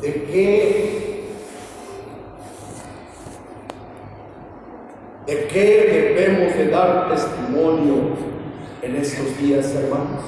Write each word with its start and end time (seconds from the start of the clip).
de 0.00 0.12
qué, 0.24 1.24
de 5.26 5.46
qué 5.48 6.14
debemos 6.16 6.54
de 6.56 6.68
dar 6.68 7.08
testimonio 7.08 8.16
en 8.82 8.96
estos 8.96 9.38
días, 9.38 9.74
hermanos. 9.74 10.22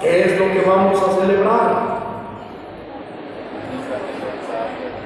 ¿Qué 0.00 0.24
es 0.24 0.38
lo 0.38 0.52
que 0.52 0.60
vamos 0.60 1.02
a 1.02 1.20
celebrar? 1.20 1.94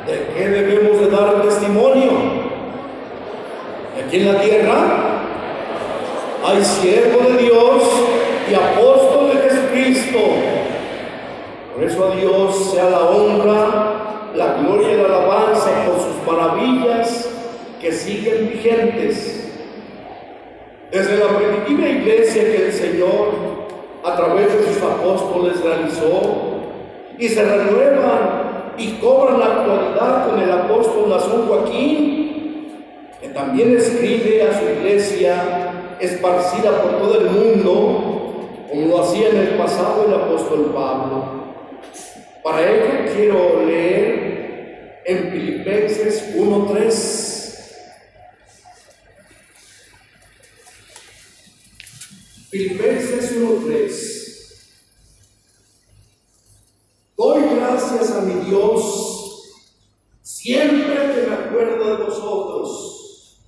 ¿De 0.06 0.34
qué 0.34 0.48
debemos 0.48 1.00
de 1.00 1.10
dar 1.10 1.42
testimonio? 1.42 2.10
Aquí 4.04 4.16
en 4.16 4.32
la 4.32 4.40
tierra 4.40 5.18
hay 6.44 6.64
siervo 6.64 7.30
de 7.30 7.42
Dios 7.42 7.82
y 8.50 8.54
apóstol 8.54 9.28
de 9.28 9.48
Jesucristo. 9.48 10.18
A 12.00 12.14
Dios 12.14 12.70
sea 12.70 12.90
la 12.90 13.00
honra, 13.00 14.30
la 14.32 14.54
gloria 14.54 14.92
y 14.92 14.96
la 14.98 15.04
alabanza 15.06 15.68
por 15.84 15.96
sus 15.96 16.24
maravillas 16.24 17.28
que 17.80 17.90
siguen 17.90 18.50
vigentes. 18.50 19.52
Desde 20.92 21.16
la 21.16 21.36
primitiva 21.36 21.88
iglesia 21.88 22.44
que 22.44 22.66
el 22.66 22.72
Señor 22.72 23.28
a 24.04 24.14
través 24.14 24.46
de 24.52 24.72
sus 24.72 24.80
apóstoles 24.80 25.60
realizó 25.60 26.20
y 27.18 27.28
se 27.28 27.42
renuevan 27.42 28.74
y 28.78 28.92
cobran 29.00 29.40
la 29.40 29.46
actualidad 29.46 30.30
con 30.30 30.40
el 30.40 30.52
apóstol 30.52 31.10
Nazón 31.10 31.48
Joaquín, 31.48 32.68
que 33.20 33.28
también 33.30 33.76
escribe 33.76 34.42
a 34.42 34.56
su 34.56 34.64
iglesia 34.66 35.96
esparcida 35.98 36.80
por 36.80 36.92
todo 36.98 37.20
el 37.20 37.30
mundo, 37.30 38.68
como 38.70 38.86
lo 38.86 39.02
hacía 39.02 39.30
en 39.30 39.36
el 39.36 39.48
pasado 39.56 40.04
el 40.06 40.14
apóstol 40.14 40.70
Pablo. 40.72 41.27
Para 42.48 42.64
ello 42.66 43.12
quiero 43.14 43.66
leer 43.66 45.02
en 45.04 45.30
Filipenses 45.30 46.34
1.3. 46.34 47.44
Filipenses 52.48 53.36
1.3. 53.36 54.70
Doy 57.18 57.42
gracias 57.54 58.12
a 58.12 58.22
mi 58.22 58.46
Dios 58.46 59.42
siempre 60.22 60.94
que 61.14 61.26
me 61.28 61.34
acuerdo 61.34 61.98
de 61.98 62.04
vosotros, 62.04 63.42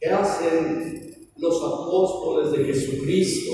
que 0.00 0.08
hacen 0.08 1.28
los 1.36 1.56
apóstoles 1.62 2.52
de 2.52 2.72
Jesucristo, 2.72 3.52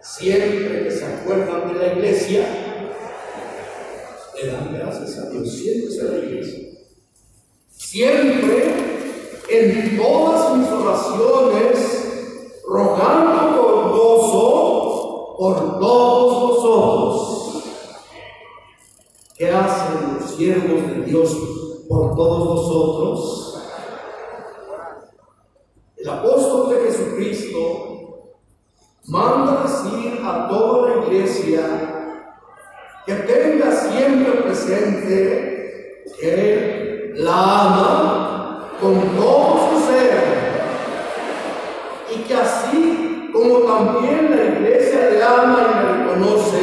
siempre 0.00 0.84
que 0.84 0.90
se 0.92 1.04
acuerdan 1.04 1.74
de 1.74 1.80
la 1.80 1.92
iglesia, 1.94 2.62
dan 4.46 4.72
gracias 4.72 5.18
a 5.18 5.30
Dios, 5.30 5.50
siempre 5.50 6.00
a 6.00 6.04
la 6.04 6.18
iglesia. 6.18 6.68
Siempre, 7.70 9.42
en 9.48 9.96
todas 9.96 10.56
mis 10.56 10.68
oraciones, 10.68 12.02
rogando 12.66 13.62
con 13.62 13.90
gozo 13.92 15.36
por 15.38 15.78
todos 15.78 16.42
vosotros. 16.48 17.64
¿Qué 19.36 19.50
hacen 19.50 20.18
los 20.20 20.30
siervos 20.30 20.86
de 20.88 21.02
Dios 21.04 21.36
por 21.88 22.14
todos 22.14 22.48
vosotros? 22.48 23.62
El 25.96 26.08
apóstol 26.08 26.70
de 26.70 26.90
Jesucristo 26.90 27.58
manda 29.06 29.64
decir 29.64 30.20
a 30.22 30.48
toda 30.48 30.88
la 30.88 31.06
iglesia 31.06 31.91
que 33.06 33.14
tenga 33.14 33.72
siempre 33.72 34.32
presente 34.42 36.04
que 36.20 37.12
la 37.16 37.32
ama 37.32 38.68
con 38.80 39.00
todo 39.16 39.70
su 39.70 39.86
ser 39.86 40.22
y 42.14 42.22
que 42.22 42.34
así 42.34 43.30
como 43.32 43.60
también 43.60 44.30
la 44.30 44.44
iglesia 44.44 45.10
le 45.10 45.22
ama 45.22 45.58
y 45.58 45.74
le 45.74 45.92
reconoce, 46.04 46.62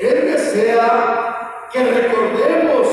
Él 0.00 0.32
desea 0.32 1.68
que 1.72 1.82
recordemos 1.82 2.88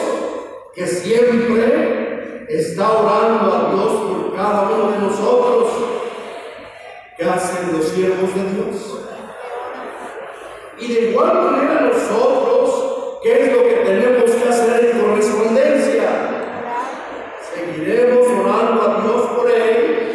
que 0.73 0.87
siempre 0.87 2.45
está 2.47 2.91
orando 2.91 3.53
a 3.53 3.73
Dios 3.73 3.91
por 3.91 4.35
cada 4.35 4.69
uno 4.69 4.91
de 4.91 4.99
nosotros 4.99 5.71
que 7.17 7.25
hacen 7.25 7.73
los 7.73 7.85
siervos 7.89 8.33
de 8.33 8.43
Dios. 8.53 8.98
Y 10.79 10.93
de 10.93 11.09
igual 11.09 11.33
manera 11.33 11.81
nosotros, 11.81 13.19
¿qué 13.21 13.43
es 13.43 13.53
lo 13.53 13.63
que 13.63 13.75
tenemos 13.85 14.31
que 14.31 14.49
hacer 14.49 14.85
en 14.85 15.01
correspondencia? 15.01 16.09
Seguiremos 17.53 18.27
orando 18.27 18.81
a 18.81 19.01
Dios 19.01 19.21
por 19.35 19.51
Él. 19.51 20.09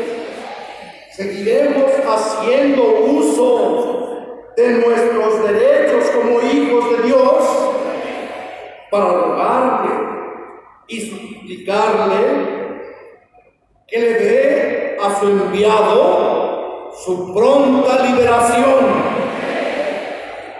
Seguiremos 1.12 1.92
haciendo 2.06 2.82
uso 2.82 4.52
de 4.56 4.68
nuestros 4.70 5.44
derechos 5.44 6.10
como 6.10 6.40
hijos 6.40 6.96
de 6.96 7.08
Dios 7.08 7.44
para 8.90 9.12
rogarle 9.12 9.90
y 10.88 11.00
suplicarle 11.00 12.54
que 13.86 13.98
le 13.98 14.12
dé 14.14 14.96
a 15.02 15.20
su 15.20 15.28
enviado 15.28 16.92
su 17.04 17.34
pronta 17.34 18.02
liberación, 18.04 19.13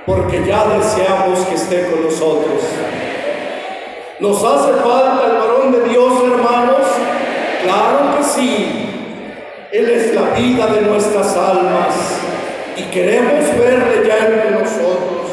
porque 0.06 0.44
ya 0.47 0.66
deseamos 0.69 1.41
que 1.47 1.54
esté 1.54 1.91
con 1.91 2.04
nosotros. 2.04 2.62
¿Nos 4.20 4.44
hace 4.44 4.72
falta 4.75 5.26
el 5.26 5.38
varón 5.38 5.72
de 5.72 5.88
Dios, 5.88 6.12
hermanos? 6.22 6.87
Claro 7.62 8.16
que 8.16 8.25
sí. 8.25 8.91
Él 9.72 9.91
es 9.91 10.15
la 10.15 10.31
vida 10.34 10.66
de 10.69 10.82
nuestras 10.82 11.37
almas 11.37 12.20
y 12.76 12.82
queremos 12.91 13.59
verle 13.59 14.06
ya 14.06 14.26
entre 14.26 14.50
nosotros. 14.50 15.31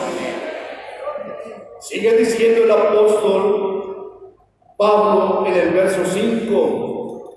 Sigue 1.80 2.18
diciendo 2.18 2.64
el 2.64 2.72
apóstol 2.72 4.36
Pablo 4.78 5.44
en 5.46 5.54
el 5.54 5.70
verso 5.72 6.02
5 6.06 7.34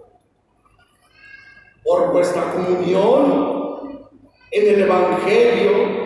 por 1.84 2.12
vuestra 2.12 2.42
comunión 2.52 4.14
en 4.50 4.74
el 4.74 4.82
Evangelio 4.82 6.03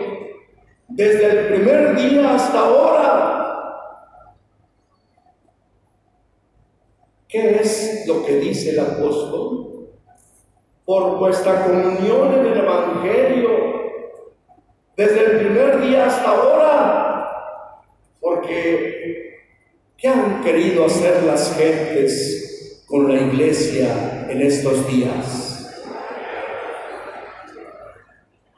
desde 0.99 1.25
el 1.27 1.47
primer 1.47 1.95
día 1.95 2.35
hasta 2.35 2.59
ahora. 2.59 3.95
¿Qué 7.25 7.55
es 7.55 8.03
lo 8.05 8.25
que 8.25 8.35
dice 8.35 8.71
el 8.71 8.81
apóstol? 8.81 9.91
Por 10.83 11.19
vuestra 11.19 11.63
comunión 11.63 12.33
en 12.33 12.45
el 12.47 12.57
Evangelio 12.57 13.49
desde 14.97 15.23
el 15.23 15.37
primer 15.39 15.79
día 15.79 16.07
hasta 16.07 16.31
ahora. 16.31 17.31
Porque, 18.19 19.45
¿qué 19.97 20.07
han 20.09 20.43
querido 20.43 20.85
hacer 20.85 21.23
las 21.23 21.55
gentes 21.55 22.83
con 22.89 23.07
la 23.07 23.21
iglesia 23.21 24.27
en 24.27 24.41
estos 24.41 24.85
días? 24.85 25.65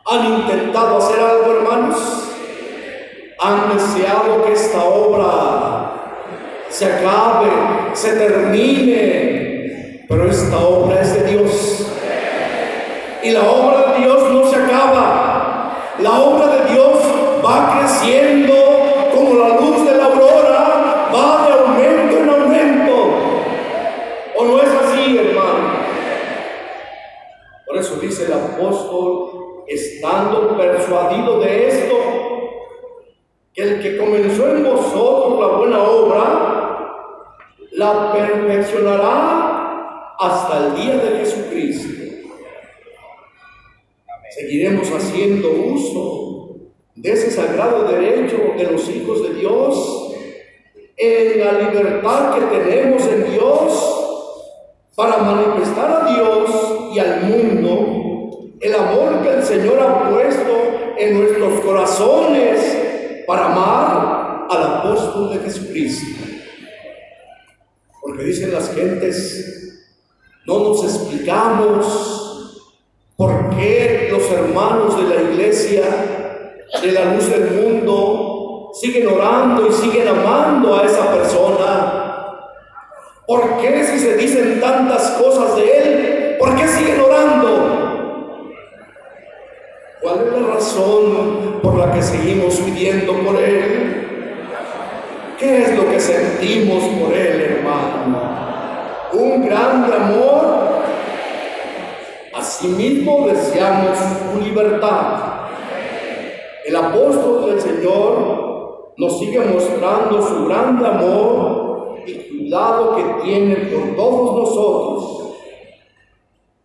¿Han 0.07 0.41
intentado 0.41 0.97
hacer 0.97 1.19
algo, 1.19 1.51
hermanos? 1.51 2.21
¿Han 3.43 3.75
deseado 3.75 4.43
que 4.45 4.53
esta 4.53 4.83
obra 4.83 5.93
se 6.69 6.85
acabe, 6.85 7.49
se 7.93 8.11
termine? 8.13 10.05
Pero 10.07 10.29
esta 10.29 10.59
obra 10.59 11.01
es 11.01 11.11
de 11.15 11.23
Dios. 11.23 11.87
Y 13.23 13.31
la 13.31 13.49
obra 13.49 13.93
de 13.93 13.99
Dios 14.01 14.29
no 14.29 14.47
se 14.47 14.57
acaba. 14.57 15.75
La 15.97 16.19
obra 16.19 16.55
de 16.55 16.71
Dios 16.71 16.99
va 17.43 17.79
creciendo 17.79 18.53
como 19.11 19.33
la 19.33 19.55
luz 19.55 19.85
de 19.85 19.97
la 19.97 20.05
aurora, 20.05 21.09
va 21.11 21.47
de 21.47 21.53
aumento 21.53 22.17
en 22.17 22.29
aumento. 22.29 22.93
¿O 24.37 24.45
no 24.45 24.61
es 24.61 24.69
así, 24.69 25.17
hermano? 25.17 25.81
Por 27.65 27.75
eso 27.75 27.95
dice 27.95 28.25
el 28.25 28.33
apóstol 28.33 29.63
estando 29.67 30.57
persuadido 30.57 31.39
de 31.39 31.67
esto, 31.67 31.90
que 33.53 33.63
el 33.63 33.81
que 33.81 33.97
comenzó 33.97 34.55
en 34.55 34.63
vosotros 34.63 35.39
la 35.39 35.57
buena 35.57 35.83
obra, 35.83 36.61
la 37.73 38.13
perfeccionará 38.13 40.15
hasta 40.19 40.57
el 40.57 40.75
día 40.75 40.97
de 40.97 41.19
Jesucristo. 41.19 41.89
Seguiremos 44.29 44.89
haciendo 44.89 45.51
uso 45.51 46.55
de 46.95 47.11
ese 47.11 47.31
sagrado 47.31 47.83
derecho 47.83 48.37
de 48.57 48.71
los 48.71 48.87
hijos 48.89 49.23
de 49.23 49.33
Dios, 49.33 50.13
en 50.95 51.39
la 51.39 51.53
libertad 51.53 52.35
que 52.35 52.57
tenemos 52.57 53.05
en 53.07 53.31
Dios, 53.31 53.97
para 54.95 55.17
manifestar 55.17 55.91
a 55.91 56.13
Dios 56.13 56.49
y 56.93 56.99
al 56.99 57.21
mundo 57.21 58.51
el 58.59 58.75
amor 58.75 59.23
que 59.23 59.29
el 59.29 59.43
Señor 59.43 59.79
ha 59.79 60.09
puesto 60.09 60.51
en 60.97 61.19
nuestros 61.19 61.61
corazones 61.61 62.80
Jesucristo. 65.43 66.05
Porque 68.01 68.23
dicen 68.23 68.53
las 68.53 68.73
gentes, 68.73 69.87
no 70.45 70.59
nos 70.59 70.83
explicamos 70.83 72.71
por 73.15 73.55
qué 73.55 74.09
los 74.11 74.29
hermanos 74.31 74.97
de 74.97 75.15
la 75.15 75.21
iglesia, 75.21 75.83
de 76.81 76.91
la 76.91 77.13
luz 77.13 77.29
del 77.29 77.51
mundo, 77.51 78.71
siguen 78.73 79.07
orando 79.07 79.67
y 79.67 79.73
siguen 79.73 80.07
amando 80.07 80.77
a 80.77 80.85
esa 80.85 81.11
persona. 81.13 81.97
¿Por 83.27 83.57
qué 83.61 83.85
si 83.85 83.99
se 83.99 84.17
dicen 84.17 84.59
tantas 84.59 85.11
cosas 85.11 85.55
de 85.55 85.77
él, 85.77 86.37
por 86.39 86.55
qué 86.55 86.67
siguen 86.67 86.99
orando? 86.99 87.80
¿Cuál 90.01 90.15
es 90.25 90.41
la 90.41 90.47
razón 90.55 91.59
por 91.61 91.77
la 91.77 91.91
que 91.93 92.01
seguimos 92.01 92.55
pidiendo 92.55 93.13
por 93.23 93.35
él? 93.35 94.01
¿Qué 95.41 95.63
es 95.63 95.75
lo 95.75 95.89
que 95.89 95.99
sentimos 95.99 96.83
por 96.99 97.13
Él, 97.13 97.41
hermano? 97.41 98.21
Un 99.11 99.43
gran 99.43 99.91
amor. 99.91 100.83
Asimismo 102.31 103.27
deseamos 103.27 103.97
su 103.97 104.43
libertad. 104.43 105.47
El 106.63 106.75
apóstol 106.75 107.49
del 107.49 107.59
Señor 107.59 108.93
nos 108.97 109.17
sigue 109.17 109.39
mostrando 109.39 110.21
su 110.21 110.45
gran 110.45 110.85
amor 110.85 111.95
y 112.05 112.13
cuidado 112.13 112.95
que 112.95 113.23
tiene 113.23 113.55
por 113.55 113.95
todos 113.95 114.47
nosotros. 114.47 115.20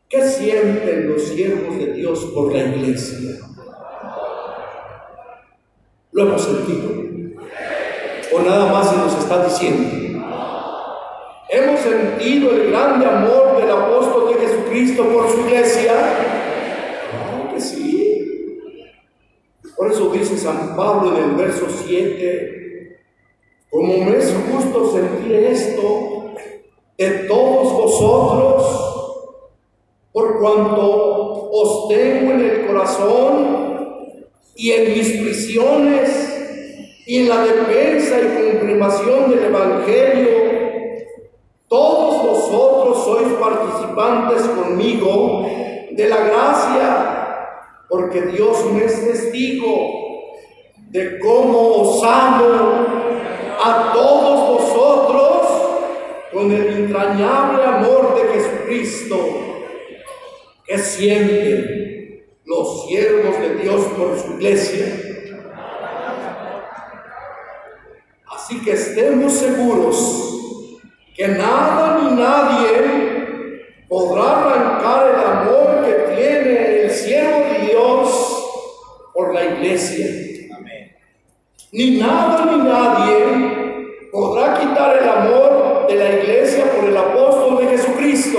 ¿Qué 0.08 0.28
sienten 0.28 1.08
los 1.08 1.22
siervos 1.22 1.78
de 1.78 1.92
Dios 1.92 2.24
por 2.34 2.52
la 2.52 2.64
iglesia? 2.64 3.38
¿Lo 6.12 6.22
hemos 6.22 6.42
sentido? 6.42 7.06
o 8.32 8.40
nada 8.42 8.72
más 8.72 8.90
se 8.90 8.96
nos 8.96 9.18
está 9.18 9.44
diciendo. 9.44 10.24
Hemos 11.48 11.80
sentido 11.80 12.50
el 12.50 12.70
grande 12.70 13.06
amor 13.06 13.56
del 13.58 13.70
apóstol 13.70 14.34
de 14.34 14.46
Jesucristo 14.46 15.04
por 15.08 15.30
su 15.30 15.40
iglesia. 15.40 15.92
Claro 17.10 17.54
que 17.54 17.60
sí. 17.60 18.62
Por 19.76 19.90
eso 19.90 20.10
dice 20.10 20.36
San 20.36 20.74
Pablo 20.74 21.16
en 21.16 21.30
el 21.30 21.36
verso 21.36 21.66
7, 21.68 22.98
como 23.70 24.04
me 24.04 24.16
es 24.16 24.34
justo 24.50 24.92
sentir 24.92 25.32
esto 25.34 26.34
de 26.98 27.10
todos 27.28 27.72
vosotros, 27.72 28.85
por 30.16 30.38
cuanto 30.38 31.50
os 31.52 31.88
tengo 31.88 32.32
en 32.32 32.40
el 32.40 32.66
corazón 32.66 34.26
y 34.54 34.70
en 34.70 34.94
mis 34.94 35.10
prisiones 35.10 37.04
y 37.04 37.18
en 37.18 37.28
la 37.28 37.44
defensa 37.44 38.16
y 38.22 38.50
confirmación 38.50 39.30
del 39.30 39.44
Evangelio, 39.44 40.30
todos 41.68 42.22
vosotros 42.22 43.04
sois 43.04 43.28
participantes 43.34 44.42
conmigo 44.44 45.46
de 45.90 46.08
la 46.08 46.16
gracia, 46.16 47.48
porque 47.90 48.22
Dios 48.22 48.72
me 48.72 48.86
es 48.86 49.06
testigo 49.06 49.68
de 50.92 51.18
cómo 51.18 51.58
os 51.82 52.02
amo 52.02 52.86
a 53.62 53.92
todos 53.92 54.62
vosotros 54.62 55.46
con 56.32 56.50
el 56.52 56.84
entrañable 56.84 57.64
amor 57.66 58.14
de 58.16 58.32
Jesucristo 58.32 59.45
que 60.66 60.78
sienten 60.78 62.24
los 62.44 62.86
siervos 62.86 63.38
de 63.40 63.54
Dios 63.56 63.84
por 63.96 64.18
su 64.18 64.32
iglesia 64.34 65.06
Así 68.46 68.60
que 68.60 68.74
estemos 68.74 69.32
seguros 69.32 69.96
que 71.16 71.26
nada 71.26 71.98
ni 72.00 72.14
nadie 72.14 73.84
podrá 73.88 74.38
arrancar 74.38 75.08
el 75.08 75.24
amor 75.24 75.84
que 75.84 76.14
tiene 76.14 76.82
el 76.82 76.90
siervo 76.92 77.40
de 77.40 77.66
Dios 77.66 79.10
por 79.12 79.34
la 79.34 79.46
iglesia. 79.46 80.06
Ni 81.72 81.98
nada 81.98 82.44
ni 82.52 82.62
nadie 82.62 84.08
podrá 84.12 84.54
quitar 84.60 84.96
el 85.02 85.08
amor 85.08 85.86
de 85.88 85.94
la 85.96 86.12
iglesia 86.12 86.70
por 86.70 86.88
el 86.88 86.96
apóstol 86.96 87.58
de 87.58 87.76
Jesucristo. 87.76 88.38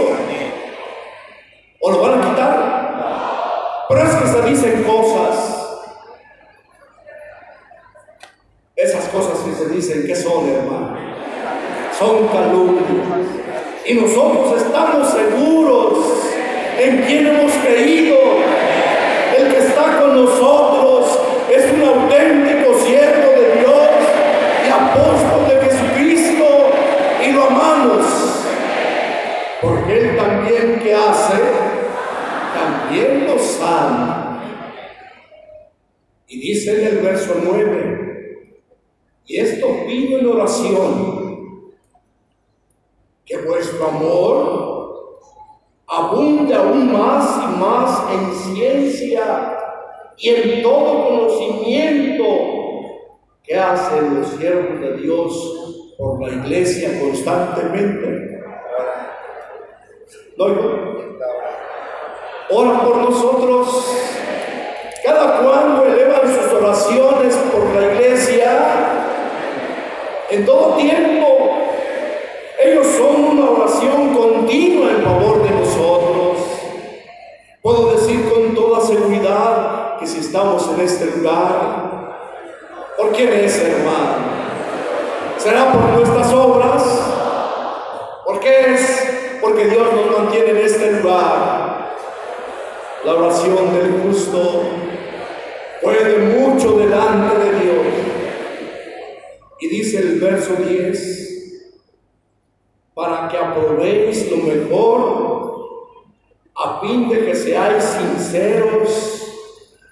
¿O 1.80 1.92
lo 1.92 2.02
van 2.02 2.22
a 2.22 2.30
quitar? 2.30 3.86
Pero 3.90 4.02
es 4.02 4.16
que 4.16 4.28
se 4.28 4.42
dicen 4.42 4.84
cosas 4.84 5.58
dicen 9.78 10.06
que 10.06 10.16
son, 10.16 10.50
hermano. 10.50 10.98
Son 11.98 12.28
calumnias. 12.28 12.84
Y 13.86 13.94
nosotros 13.94 14.62
estamos 14.62 15.10
seguros 15.10 15.98
en 16.80 17.02
quien 17.04 17.28
hemos 17.28 17.52
creído. 17.54 18.17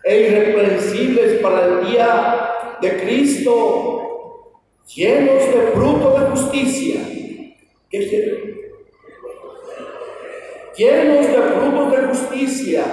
E 0.03 0.21
irreprensibles 0.21 1.41
para 1.41 1.65
el 1.65 1.85
día 1.87 2.49
de 2.81 3.01
Cristo, 3.01 4.61
llenos 4.93 5.45
de 5.45 5.71
fruto 5.73 6.19
de 6.19 6.25
justicia. 6.27 7.01
¿Qué? 7.89 7.99
Llenos 10.77 11.27
de 11.27 11.33
frutos 11.33 11.91
de 11.91 12.07
justicia, 12.07 12.83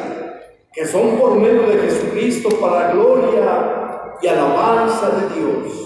que 0.72 0.86
son 0.86 1.18
por 1.18 1.34
medio 1.36 1.62
de 1.62 1.78
Jesucristo 1.78 2.48
para 2.60 2.92
gloria 2.92 4.16
y 4.22 4.28
alabanza 4.28 5.10
de 5.10 5.40
Dios 5.40 5.82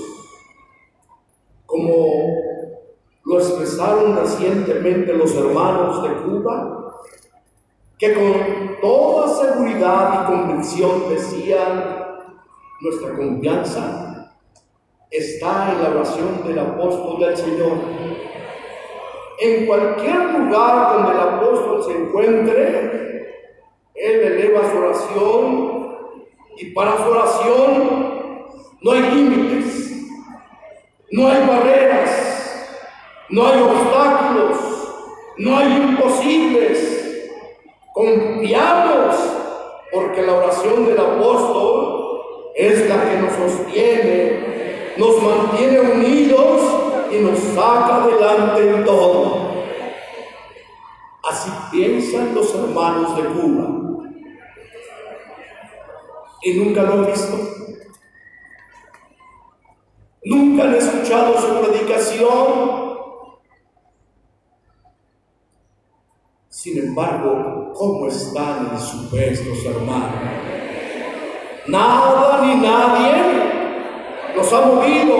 como 1.66 2.42
lo 3.24 3.38
expresaron 3.38 4.16
recientemente 4.16 5.12
los 5.12 5.34
hermanos 5.34 6.02
de 6.02 6.14
Cuba, 6.22 6.85
que 7.98 8.12
con 8.14 8.80
toda 8.80 9.28
seguridad 9.28 10.22
y 10.22 10.26
convicción 10.26 11.08
decían, 11.08 12.04
nuestra 12.80 13.16
confianza 13.16 14.32
está 15.10 15.72
en 15.72 15.82
la 15.82 15.90
oración 15.90 16.46
del 16.46 16.58
apóstol 16.58 17.20
del 17.20 17.36
Señor. 17.36 17.72
En 19.40 19.66
cualquier 19.66 20.34
lugar 20.34 20.94
donde 20.94 21.12
el 21.12 21.20
apóstol 21.20 21.84
se 21.84 21.98
encuentre, 21.98 23.16
él 23.94 24.20
eleva 24.20 24.70
su 24.70 24.78
oración 24.78 25.76
y 26.58 26.66
para 26.72 26.96
su 26.96 27.02
oración 27.10 28.06
no 28.82 28.92
hay 28.92 29.02
límites 29.02 29.86
No 31.10 31.28
hay 31.28 31.46
barreras, 31.46 32.68
no 33.30 33.46
hay 33.46 33.62
obstáculos, 33.62 34.56
no 35.38 35.56
hay 35.56 35.76
imposibles. 35.76 37.05
Confiamos 37.96 39.16
porque 39.90 40.20
la 40.20 40.34
oración 40.34 40.84
del 40.84 41.00
apóstol 41.00 42.20
es 42.54 42.90
la 42.90 43.08
que 43.08 43.16
nos 43.16 43.32
sostiene, 43.32 44.92
nos 44.98 45.22
mantiene 45.22 45.80
unidos 45.80 46.60
y 47.10 47.20
nos 47.20 47.38
saca 47.38 48.04
adelante 48.04 48.68
en 48.68 48.84
todo. 48.84 49.50
Así 51.26 51.50
piensan 51.72 52.34
los 52.34 52.54
hermanos 52.54 53.16
de 53.16 53.22
Cuba. 53.30 53.68
Y 56.42 56.52
nunca 56.52 56.82
lo 56.82 56.92
han 56.92 57.06
visto. 57.06 57.38
Nunca 60.22 60.64
han 60.64 60.74
escuchado 60.74 61.40
su 61.40 61.66
predicación. 61.66 62.85
Sin 66.66 66.78
embargo, 66.78 67.72
¿cómo 67.74 68.08
están 68.08 68.70
en 68.72 68.80
su 68.80 69.08
puestos, 69.08 69.64
hermanos? 69.66 70.10
Nada 71.68 72.44
ni 72.44 72.56
nadie 72.60 74.34
los 74.34 74.52
ha 74.52 74.66
movido 74.66 75.14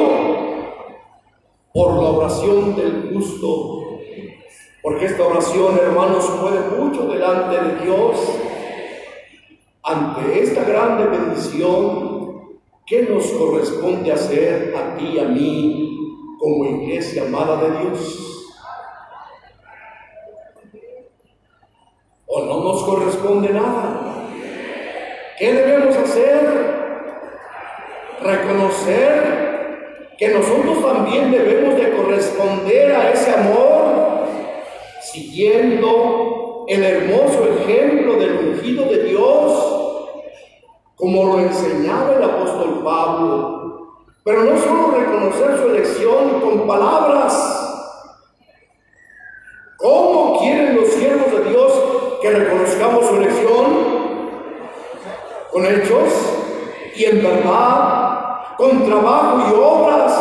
por 1.72 2.02
la 2.02 2.10
oración 2.10 2.74
del 2.74 3.12
justo. 3.14 4.00
Porque 4.82 5.04
esta 5.04 5.24
oración, 5.24 5.78
hermanos, 5.80 6.28
puede 6.40 6.80
mucho 6.80 7.06
delante 7.06 7.62
de 7.62 7.84
Dios. 7.84 8.16
Ante 9.84 10.42
esta 10.42 10.64
grande 10.64 11.06
bendición, 11.06 12.58
¿qué 12.84 13.02
nos 13.02 13.24
corresponde 13.24 14.10
hacer 14.10 14.74
a 14.74 14.96
ti 14.96 15.10
y 15.14 15.18
a 15.20 15.26
mí 15.26 15.96
como 16.40 16.64
iglesia 16.64 17.22
amada 17.22 17.62
de 17.62 17.78
Dios? 17.82 18.36
o 22.26 22.44
no 22.44 22.55
nos 22.66 22.82
corresponde 22.82 23.50
nada. 23.50 24.26
¿Qué 25.38 25.52
debemos 25.52 25.96
hacer? 25.96 26.76
Reconocer 28.20 30.14
que 30.18 30.28
nosotros 30.28 30.82
también 30.82 31.30
debemos 31.30 31.76
de 31.76 31.92
corresponder 31.92 32.92
a 32.92 33.11
ese 33.12 33.30
amor, 33.30 34.26
siguiendo 35.00 36.64
el 36.66 36.82
hermoso 36.82 37.46
ejemplo 37.61 38.14
del 38.14 38.32
ungido 38.32 38.87
de 38.87 39.04
Dios, 39.04 40.12
como 40.96 41.25
lo 41.25 41.38
enseñaba 41.40 42.16
el 42.16 42.25
apóstol 42.25 42.82
Pablo. 42.82 44.02
Pero 44.25 44.42
no 44.42 44.58
solo 44.58 44.90
reconocer 44.90 45.58
su 45.58 45.68
elección 45.68 46.40
con 46.40 46.66
palabras, 46.66 47.66
¿Cómo 49.76 50.15
quieren 50.38 50.76
los 50.76 50.88
siervos 50.88 51.32
de 51.32 51.50
Dios 51.50 51.72
que 52.20 52.30
reconozcamos 52.30 53.06
su 53.06 53.16
elección? 53.16 53.66
Con 55.52 55.66
hechos 55.66 56.12
y 56.96 57.04
en 57.04 57.22
verdad, 57.22 58.38
con 58.56 58.84
trabajo 58.84 59.48
y 59.48 59.52
obras. 59.58 60.12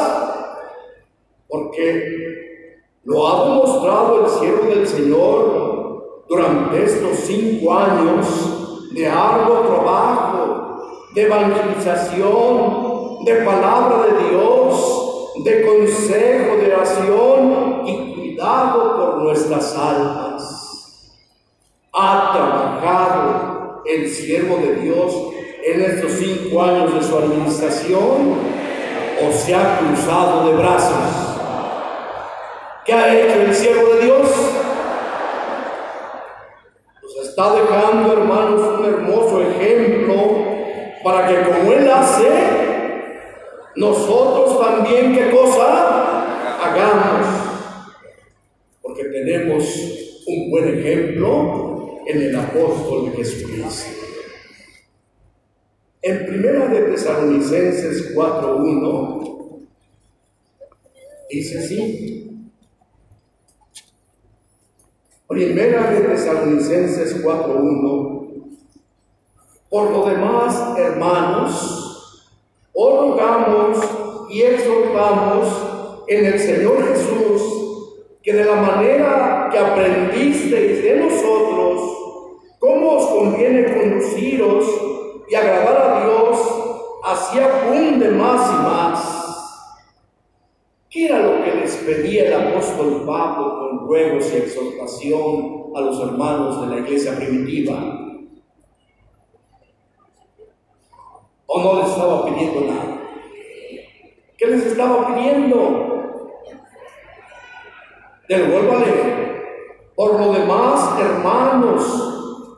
Porque 1.48 2.82
lo 3.04 3.28
ha 3.28 3.46
demostrado 3.46 4.26
el 4.26 4.32
siervo 4.32 4.66
del 4.66 4.88
Señor 4.88 6.24
durante 6.28 6.84
estos 6.84 7.18
cinco 7.20 7.74
años 7.74 8.92
de 8.92 9.08
arduo 9.08 9.62
trabajo, 9.62 10.82
de 11.14 11.22
evangelización, 11.22 13.24
de 13.26 13.36
palabra 13.36 14.08
de 14.08 14.30
Dios, 14.30 15.34
de 15.44 15.66
consejo, 15.66 16.58
de 16.58 16.74
oración 16.74 17.82
y 17.86 18.15
cuidado 18.36 18.98
por 18.98 19.24
nuestras 19.24 19.78
almas. 19.78 21.14
Ha 21.94 22.32
trabajado 22.34 23.82
el 23.86 24.10
siervo 24.10 24.58
de 24.58 24.76
Dios 24.76 25.14
en 25.64 25.82
estos 25.82 26.12
cinco 26.12 26.62
años 26.62 26.94
de 26.94 27.02
su 27.02 27.18
administración 27.18 28.36
o 29.24 29.32
se 29.32 29.56
ha 29.56 29.80
cruzado 29.80 30.48
de 30.48 30.58
brazos. 30.58 31.38
¿Qué 32.84 32.94
ha 32.94 33.16
hecho 33.16 33.42
el 33.42 33.56
siervo 33.56 33.94
de 33.94 34.02
Dios? 34.02 34.30
Nos 37.02 37.28
está 37.28 37.54
dejando, 37.54 38.14
hermanos, 38.14 38.80
un 38.80 38.86
hermoso 38.86 39.42
ejemplo 39.42 40.14
para 41.04 41.28
que 41.28 41.42
como 41.42 41.72
Él 41.72 41.90
hace, 41.90 42.28
nosotros 43.76 44.60
también, 44.60 45.14
¿qué 45.14 45.32
cosa? 45.32 46.26
Hagamos 46.64 47.55
porque 48.96 49.10
tenemos 49.10 49.66
un 50.26 50.50
buen 50.50 50.80
ejemplo 50.80 52.00
en 52.08 52.22
el 52.22 52.36
apóstol 52.36 53.12
Jesucristo. 53.14 53.92
En 56.02 56.26
primera 56.26 56.68
de 56.68 56.82
Tesalonicenses 56.84 58.16
4.1 58.16 59.68
dice 61.30 61.60
así. 61.60 62.52
Primera 65.28 65.92
de 65.92 66.02
Tesalonicenses 66.02 67.22
4.1 67.22 68.56
Por 69.70 69.92
lo 69.92 70.06
demás, 70.08 70.78
hermanos, 70.78 72.32
os 72.72 73.00
rogamos 73.00 73.78
y 74.30 74.42
exhortamos 74.42 76.06
en 76.08 76.26
el 76.26 76.40
Señor 76.40 76.88
Jesús 76.88 77.65
que 78.26 78.34
de 78.34 78.44
la 78.44 78.56
manera 78.56 79.50
que 79.52 79.60
aprendisteis 79.60 80.82
de 80.82 80.96
nosotros, 80.96 81.80
cómo 82.58 82.94
os 82.94 83.06
conviene 83.06 83.72
conduciros 83.72 84.66
y 85.30 85.36
agradar 85.36 85.78
a 85.78 86.06
Dios, 86.06 86.40
así 87.04 87.40
abunde 87.40 88.10
más 88.10 88.52
y 88.52 88.64
más. 88.64 89.16
¿Qué 90.90 91.06
era 91.06 91.20
lo 91.20 91.44
que 91.44 91.54
les 91.54 91.76
pedía 91.76 92.26
el 92.26 92.34
apóstol 92.34 93.04
Pablo 93.06 93.60
con 93.60 93.88
ruegos 93.88 94.34
y 94.34 94.38
exhortación 94.38 95.66
a 95.76 95.82
los 95.82 96.00
hermanos 96.02 96.62
de 96.62 96.76
la 96.76 96.82
iglesia 96.82 97.16
primitiva? 97.16 97.78
¿O 101.46 101.62
no 101.62 101.80
les 101.80 101.92
estaba 101.92 102.26
pidiendo 102.26 102.62
nada? 102.62 103.02
¿Qué 104.36 104.48
les 104.48 104.66
estaba 104.66 105.14
pidiendo? 105.14 105.95
Del 108.28 108.52
vuelvo 108.52 108.78
a 108.78 108.80
leer. 108.80 109.26
Por 109.96 110.20
lo 110.20 110.34
demás, 110.34 111.00
hermanos, 111.00 112.06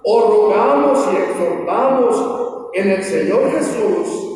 os 0.03 1.13
y 1.13 1.17
exhortamos 1.17 2.69
en 2.74 2.91
el 2.91 3.03
Señor 3.03 3.51
Jesús 3.51 4.27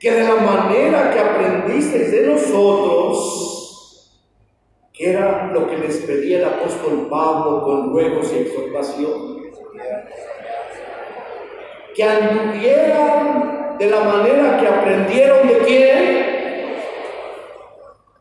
que 0.00 0.10
de 0.10 0.22
la 0.22 0.36
manera 0.36 1.10
que 1.10 1.20
aprendisteis 1.20 2.10
de 2.10 2.28
nosotros, 2.28 4.10
que 4.92 5.10
era 5.10 5.50
lo 5.52 5.68
que 5.68 5.76
les 5.76 5.98
pedía 5.98 6.38
el 6.38 6.44
apóstol 6.44 7.08
Pablo 7.10 7.62
con 7.64 7.92
ruegos 7.92 8.32
y 8.32 8.38
exhortación, 8.38 9.42
que 11.94 12.04
anduvieran 12.04 13.76
de 13.78 13.90
la 13.90 14.00
manera 14.00 14.58
que 14.58 14.66
aprendieron 14.66 15.48
de 15.48 15.58
quién, 15.58 16.76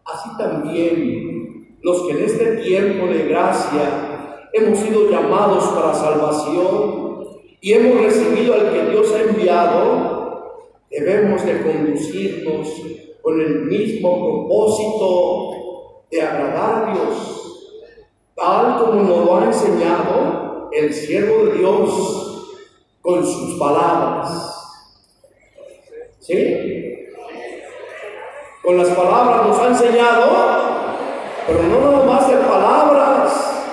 así 0.04 0.30
también 0.38 1.27
los 1.82 2.02
que 2.04 2.12
en 2.12 2.24
este 2.24 2.46
tiempo 2.58 3.08
de 3.08 3.28
gracia 3.28 4.50
hemos 4.54 4.80
sido 4.80 5.10
llamados 5.10 5.66
para 5.66 5.94
salvación 5.94 7.08
y 7.62 7.74
hemos 7.74 8.02
recibido 8.02 8.54
al 8.54 8.72
que 8.72 8.90
Dios 8.90 9.14
ha 9.14 9.22
enviado, 9.22 10.68
debemos 10.90 11.46
de 11.46 11.62
conducirnos 11.62 12.68
con 13.22 13.42
el 13.42 13.66
mismo 13.66 14.48
propósito 14.48 16.06
de 16.10 16.22
agradar 16.22 16.90
a 16.90 16.94
Dios, 16.94 17.94
tal 18.36 18.80
como 18.80 19.04
nos 19.04 19.26
lo 19.26 19.38
ha 19.38 19.46
enseñado 19.46 20.70
el 20.72 20.94
siervo 20.94 21.46
de 21.46 21.58
Dios 21.58 22.58
con 23.02 23.26
sus 23.26 23.60
palabras. 23.60 24.54
¿Sí? 26.20 27.08
Con 28.64 28.78
las 28.78 28.90
palabras 28.90 29.48
nos 29.48 29.60
ha 29.60 29.68
enseñado 29.68 30.57
pero 31.48 31.64
no 31.64 31.80
nada 31.80 32.06
más 32.06 32.30
de 32.30 32.36
palabras, 32.36 33.64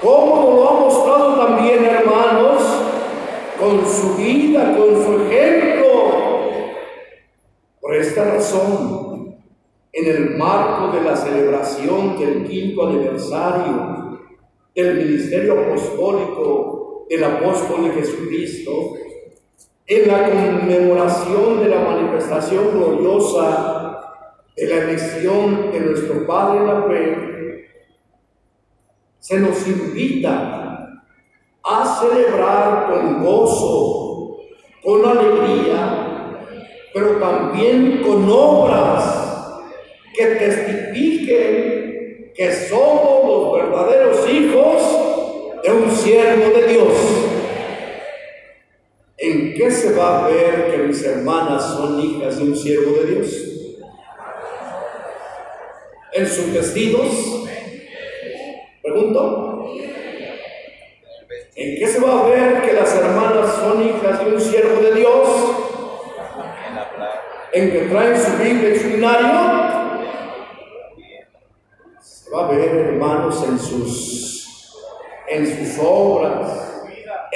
como 0.00 0.36
nos 0.36 0.54
lo 0.54 0.68
ha 0.68 0.80
mostrado 0.80 1.46
también, 1.46 1.84
hermanos, 1.84 2.62
con 3.60 3.86
su 3.86 4.14
vida, 4.16 4.74
con 4.74 5.04
su 5.04 5.22
ejemplo. 5.22 5.86
Por 7.82 7.94
esta 7.94 8.24
razón, 8.24 9.36
en 9.92 10.06
el 10.06 10.36
marco 10.36 10.96
de 10.96 11.02
la 11.02 11.14
celebración 11.14 12.18
del 12.18 12.44
quinto 12.44 12.88
aniversario 12.88 14.20
del 14.74 14.96
ministerio 14.96 15.60
apostólico 15.60 17.06
del 17.10 17.24
apóstol 17.24 17.92
Jesucristo, 17.92 18.72
en 19.86 20.08
la 20.08 20.28
conmemoración 20.30 21.62
de 21.62 21.68
la 21.68 21.78
manifestación 21.78 22.72
gloriosa 22.72 23.85
de 24.56 24.66
la 24.66 24.76
elección 24.76 25.70
de 25.70 25.80
nuestro 25.80 26.26
Padre 26.26 26.66
la 26.66 26.82
fe, 26.82 27.68
se 29.18 29.38
nos 29.38 29.66
invita 29.66 31.02
a 31.62 32.00
celebrar 32.00 32.90
con 32.90 33.22
gozo, 33.22 34.38
con 34.82 35.04
alegría, 35.04 36.38
pero 36.94 37.18
también 37.18 38.02
con 38.02 38.26
obras 38.30 39.26
que 40.16 40.26
testifiquen 40.26 42.32
que 42.34 42.52
somos 42.68 43.26
los 43.26 43.60
verdaderos 43.60 44.30
hijos 44.30 44.82
de 45.62 45.72
un 45.72 45.90
siervo 45.90 46.56
de 46.56 46.66
Dios. 46.68 46.92
¿En 49.18 49.54
qué 49.54 49.70
se 49.70 49.94
va 49.94 50.24
a 50.24 50.28
ver 50.28 50.70
que 50.70 50.78
mis 50.84 51.02
hermanas 51.02 51.62
son 51.62 52.00
hijas 52.00 52.38
de 52.38 52.44
un 52.44 52.56
siervo 52.56 52.98
de 52.98 53.06
Dios? 53.06 53.45
¿En 56.16 56.26
sus 56.26 56.52
vestidos? 56.52 57.46
Pregunto. 58.82 59.70
¿En 61.54 61.78
qué 61.78 61.86
se 61.86 62.00
va 62.00 62.20
a 62.20 62.28
ver 62.28 62.62
que 62.62 62.72
las 62.72 62.94
hermanas 62.94 63.54
son 63.56 63.82
hijas 63.82 64.24
de 64.24 64.34
un 64.34 64.40
siervo 64.40 64.82
de 64.82 64.94
Dios? 64.94 65.28
¿En 67.52 67.70
que 67.70 67.80
traen 67.82 68.20
su 68.20 68.42
Biblia 68.42 68.70
y 68.70 68.78
su 68.78 68.88
binario? 68.88 69.28
Se 72.00 72.30
va 72.30 72.46
a 72.46 72.50
ver, 72.50 72.68
hermanos, 72.68 73.44
en 73.48 73.58
sus, 73.58 74.74
en 75.28 75.46
sus 75.46 75.78
obras 75.82 76.66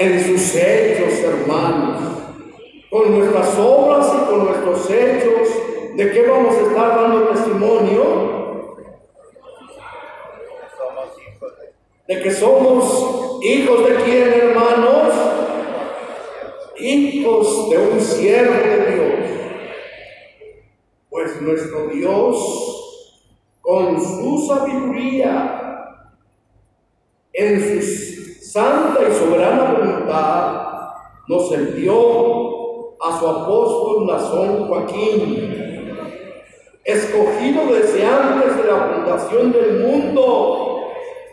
en 0.00 0.25
sus 0.25 0.56
hechos, 0.56 1.18
hermanos. 1.22 2.00
Con 2.90 3.18
nuestras 3.18 3.56
obras 3.58 4.06
y 4.14 4.30
con 4.30 4.44
nuestros 4.46 4.90
hechos, 4.90 5.49
¿de 5.94 6.10
qué 6.10 6.26
vamos 6.26 6.56
a 6.56 6.60
estar 6.60 6.96
dando 6.96 7.28
testimonio? 7.28 8.29
De 12.11 12.21
que 12.21 12.33
somos 12.33 13.40
hijos 13.40 13.87
de 13.87 13.95
quién, 14.02 14.33
hermanos? 14.33 15.14
Hijos 16.76 17.71
de 17.71 17.79
un 17.79 18.00
siervo 18.00 18.52
de 18.52 18.97
Dios. 18.97 19.31
Pues 21.09 21.40
nuestro 21.40 21.87
Dios, 21.87 23.55
con 23.61 24.00
su 24.00 24.45
sabiduría, 24.45 26.17
en 27.33 27.81
sus 27.81 28.50
santa 28.52 29.02
y 29.09 29.14
soberana 29.14 29.71
voluntad, 29.71 30.62
nos 31.29 31.52
envió 31.52 33.00
a 33.00 33.21
su 33.21 33.29
apóstol 33.29 34.07
Nazón 34.09 34.67
Joaquín, 34.67 35.95
escogido 36.83 37.67
desde 37.73 38.05
antes 38.05 38.57
de 38.57 38.64
la 38.64 38.88
fundación 38.88 39.52
del 39.52 39.79
mundo 39.87 40.69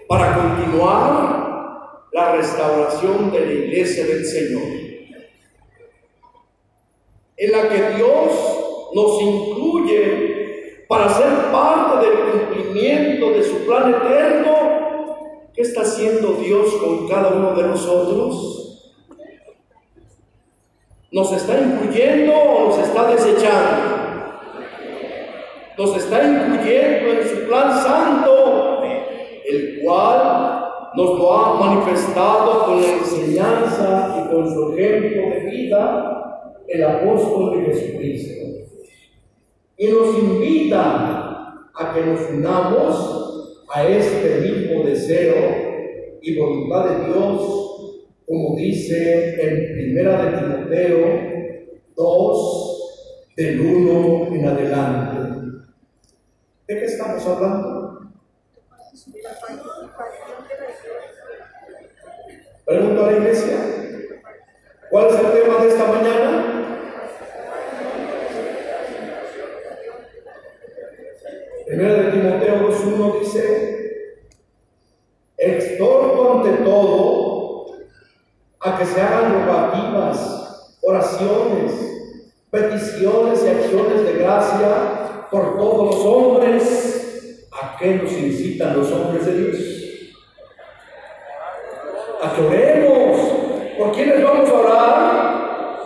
para 0.07 0.35
continuar 0.35 2.07
la 2.11 2.31
restauración 2.33 3.31
de 3.31 3.39
la 3.45 3.51
iglesia 3.51 4.05
del 4.05 4.25
Señor, 4.25 4.63
en 7.37 7.51
la 7.51 7.69
que 7.69 7.95
Dios 7.95 8.31
nos 8.93 9.21
incluye 9.21 10.85
para 10.87 11.09
ser 11.09 11.31
parte 11.51 12.07
del 12.07 12.17
cumplimiento 12.31 13.31
de 13.31 13.43
su 13.43 13.65
plan 13.65 13.93
eterno 13.93 14.47
¿Qué 15.57 15.63
está 15.63 15.81
haciendo 15.81 16.33
Dios 16.33 16.71
con 16.75 17.07
cada 17.07 17.29
uno 17.29 17.55
de 17.55 17.63
nosotros? 17.63 18.93
¿Nos 21.11 21.31
está 21.33 21.59
incluyendo 21.59 22.31
o 22.31 22.67
nos 22.67 22.77
está 22.77 23.07
desechando? 23.07 24.37
Nos 25.75 25.97
está 25.97 26.23
incluyendo 26.23 27.11
en 27.11 27.27
su 27.27 27.47
plan 27.47 27.73
santo, 27.81 28.36
cual 29.87 30.91
nos 30.95 31.17
lo 31.17 31.33
ha 31.33 31.59
manifestado 31.59 32.65
con 32.65 32.81
la 32.81 32.93
enseñanza 32.93 34.17
y 34.19 34.33
con 34.33 34.53
su 34.53 34.73
ejemplo 34.73 35.29
de 35.29 35.49
vida 35.49 36.53
el 36.67 36.83
apóstol 36.83 37.57
de 37.57 37.65
Jesucristo. 37.65 38.45
Y 39.77 39.87
nos 39.87 40.17
invita 40.17 41.69
a 41.73 41.93
que 41.93 42.01
nos 42.01 42.29
unamos 42.31 43.63
a 43.73 43.87
este 43.87 44.41
mismo 44.41 44.83
deseo 44.83 46.17
y 46.21 46.37
voluntad 46.37 46.89
de 46.89 47.05
Dios, 47.05 48.01
como 48.27 48.57
dice 48.57 49.35
en 49.39 49.73
Primera 49.73 50.25
de 50.25 50.37
Timoteo 50.37 50.97
2, 51.95 53.33
del 53.37 53.61
1 53.61 54.27
en 54.35 54.45
adelante. 54.47 55.17
¿De 56.67 56.79
qué 56.79 56.85
estamos 56.85 57.25
hablando? 57.27 57.76
Pregunto 62.65 63.05
a 63.05 63.11
la 63.11 63.17
iglesia, 63.17 63.57
¿cuál 64.89 65.07
es 65.07 65.15
el 65.15 65.31
tema 65.31 65.61
de 65.61 65.67
esta 65.69 65.85
mañana? 65.85 66.57
Primera 71.65 71.93
de 71.93 72.11
Timoteo 72.11 72.69
2.1 72.69 73.19
dice, 73.19 74.29
exhorto 75.37 76.33
ante 76.33 76.63
todo 76.63 77.65
a 78.59 78.77
que 78.77 78.85
se 78.85 79.01
hagan 79.01 79.33
rogativas, 79.33 80.77
oraciones, 80.81 81.71
peticiones 82.49 83.43
y 83.43 83.47
acciones 83.47 84.03
de 84.03 84.13
gracia 84.13 85.27
por 85.31 85.57
todos 85.57 85.95
los 85.95 86.05
hombres. 86.05 87.06
¿A 87.59 87.75
qué 87.75 87.95
nos 87.95 88.11
incitan 88.11 88.77
los 88.77 88.91
hombres 88.91 89.25
de 89.25 89.33
Dios? 89.33 89.57
A 92.21 92.35
que. 92.35 93.17
¿Por 93.79 93.91
quiénes 93.93 94.23
vamos 94.23 94.47
a 94.47 94.53
orar? 94.53 95.77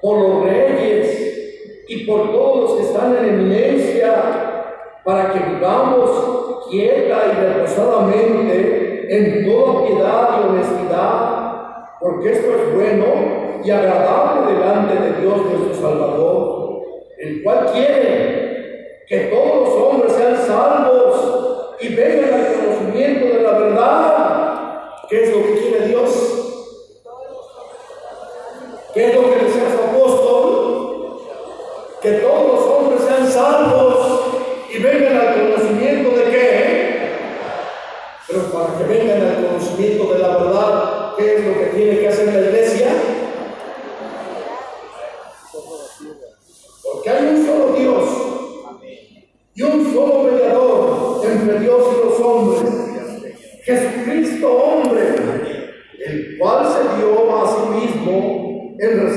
Por 0.00 0.18
los 0.18 0.44
reyes 0.44 1.84
y 1.88 2.06
por 2.06 2.32
todos 2.32 2.78
que 2.78 2.86
están 2.86 3.18
en 3.18 3.24
eminencia 3.26 4.56
para 5.04 5.30
que 5.30 5.40
vivamos 5.40 6.66
quieta 6.70 7.18
y 7.26 7.44
reposadamente 7.44 9.14
en 9.14 9.46
toda 9.46 9.86
piedad 9.86 10.40
y 10.40 10.48
honestidad, 10.48 11.84
porque 12.00 12.32
esto 12.32 12.54
es 12.54 12.74
bueno 12.74 13.60
y 13.62 13.70
agradable 13.70 14.54
delante 14.54 14.94
de 14.94 15.20
Dios 15.20 15.36
nuestro 15.36 15.74
Salvador, 15.74 16.82
el 17.18 17.42
cual 17.42 17.66
quiere 17.72 18.45
que 19.06 19.18
todos 19.26 19.68
los 19.68 19.68
hombres 19.68 20.12
sean 20.14 20.36
salvos 20.36 21.76
y 21.80 21.94
vengan 21.94 22.34
al 22.34 22.54
conocimiento 22.54 23.26
de 23.26 23.42
la 23.42 23.50
verdad. 23.52 24.80
¿Qué 25.08 25.22
es 25.22 25.30
lo 25.30 25.42
que 25.44 25.60
quiere 25.60 25.88
Dios? 25.88 26.10
¿Qué 28.92 29.08
es 29.08 29.14
lo 29.14 29.22
que 29.22 29.44
decía 29.44 29.62
su 29.70 29.96
apóstol? 29.96 31.20
Que 32.02 32.12
todos 32.12 32.46
los 32.46 32.66
hombres 32.66 33.02
sean 33.02 33.28
salvos 33.28 34.22
y 34.74 34.82
vengan 34.82 35.16
al 35.16 35.34
conocimiento 35.34 36.10
de 36.16 36.24
qué. 36.24 37.10
Pero 38.26 38.40
para 38.52 38.76
que 38.76 38.84
vengan 38.92 39.22
al 39.22 39.46
conocimiento 39.46 40.14
de 40.14 40.18
la 40.18 40.28
verdad, 40.36 41.12
¿qué 41.16 41.36
es 41.36 41.44
lo 41.46 41.54
que 41.60 41.66
tiene 41.66 41.98
que 42.00 42.08
hacer 42.08 42.26
la 42.26 42.40
iglesia? 42.40 42.65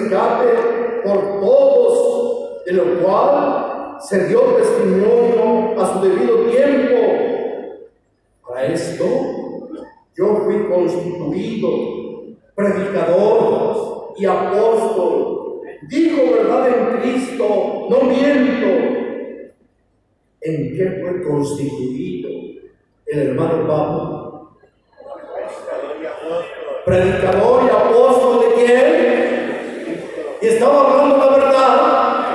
Por 0.10 1.40
todos, 1.40 2.66
de 2.66 2.74
lo 2.74 3.00
cual 3.00 3.98
se 4.02 4.28
dio 4.28 4.40
testimonio 4.56 5.80
a 5.80 5.94
su 5.94 6.02
debido 6.02 6.46
tiempo. 6.50 6.96
Para 8.48 8.66
esto 8.66 9.06
yo 10.16 10.36
fui 10.44 10.68
constituido 10.68 11.70
predicador 12.56 14.14
y 14.18 14.26
apóstol. 14.26 15.62
Digo 15.88 16.34
verdad 16.34 16.68
en 16.68 17.00
Cristo, 17.00 17.88
no 17.90 18.02
miento. 18.02 18.68
¿En 20.42 20.76
qué 20.76 21.02
fue 21.02 21.24
constituido 21.24 22.30
el 23.06 23.20
hermano 23.20 23.68
Pablo? 23.68 24.50
Predicador 26.86 27.64
y 27.66 27.70
apóstol 27.70 28.40
de 28.40 28.66
quién? 28.66 28.99
Y 30.42 30.48
estaba 30.48 30.92
hablando 30.92 31.18
la 31.18 31.38
verdad. 31.38 32.26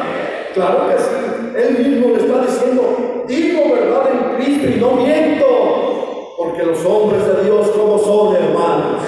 Claro 0.55 0.89
que 0.89 0.99
sí. 0.99 1.57
Él 1.57 1.79
mismo 1.79 2.15
le 2.15 2.23
está 2.23 2.43
diciendo, 2.43 3.25
digo 3.27 3.75
verdad 3.75 4.11
en 4.13 4.37
Cristo 4.37 4.69
y 4.69 4.81
no 4.81 4.91
miento, 4.93 6.35
porque 6.37 6.65
los 6.65 6.85
hombres 6.85 7.27
de 7.27 7.45
Dios, 7.45 7.71
como 7.71 7.99
son 7.99 8.37
hermanos? 8.37 9.03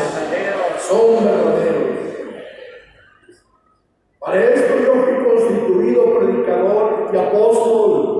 Son 0.88 1.24
verdaderos. 1.24 1.86
Para 4.18 4.44
esto 4.44 4.74
yo 4.84 4.92
fui 4.94 5.24
constituido 5.24 6.18
predicador 6.18 7.10
y 7.12 7.16
apóstol 7.16 8.16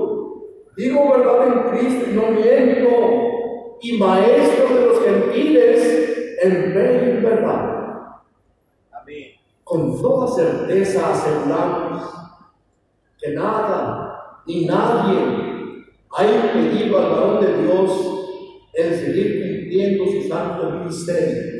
Digo 0.77 1.09
verdad 1.09 1.47
en 1.47 1.71
Cristo 1.71 2.05
y 2.07 2.13
no 2.13 2.27
miento, 2.29 2.89
y 3.81 3.97
maestro 3.97 4.75
de 4.75 4.85
los 4.85 5.03
gentiles 5.03 6.37
en 6.43 6.51
fe 6.71 7.01
y 7.03 7.09
en 7.09 7.23
verdad. 7.23 8.21
Amén. 8.91 9.23
Con 9.63 9.97
toda 10.77 10.85
certeza 10.85 11.11
aseguramos 11.11 12.03
que 13.19 13.31
nada 13.31 14.41
ni 14.45 14.65
nadie 14.65 15.85
ha 16.11 16.25
impedido 16.25 16.97
al 16.97 17.09
varón 17.09 17.41
de 17.41 17.63
Dios 17.63 17.91
el 18.73 18.95
seguir 18.95 19.41
cumpliendo 19.41 20.05
su 20.05 20.27
santo 20.27 20.71
ministerio. 20.71 21.57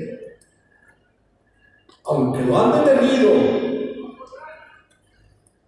Aunque 2.06 2.42
lo 2.44 2.58
han 2.58 2.86
detenido, 2.86 3.32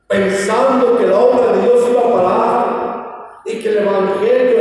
pensando 0.08 0.98
que 0.98 1.08
la 1.08 1.20
obra 1.20 1.52
de 1.52 1.62
Dios 1.64 1.90
iba 1.90 2.02
a 2.02 2.14
parar 2.14 3.42
y 3.46 3.60
que 3.60 3.70
el 3.70 3.78
Evangelio, 3.80 4.59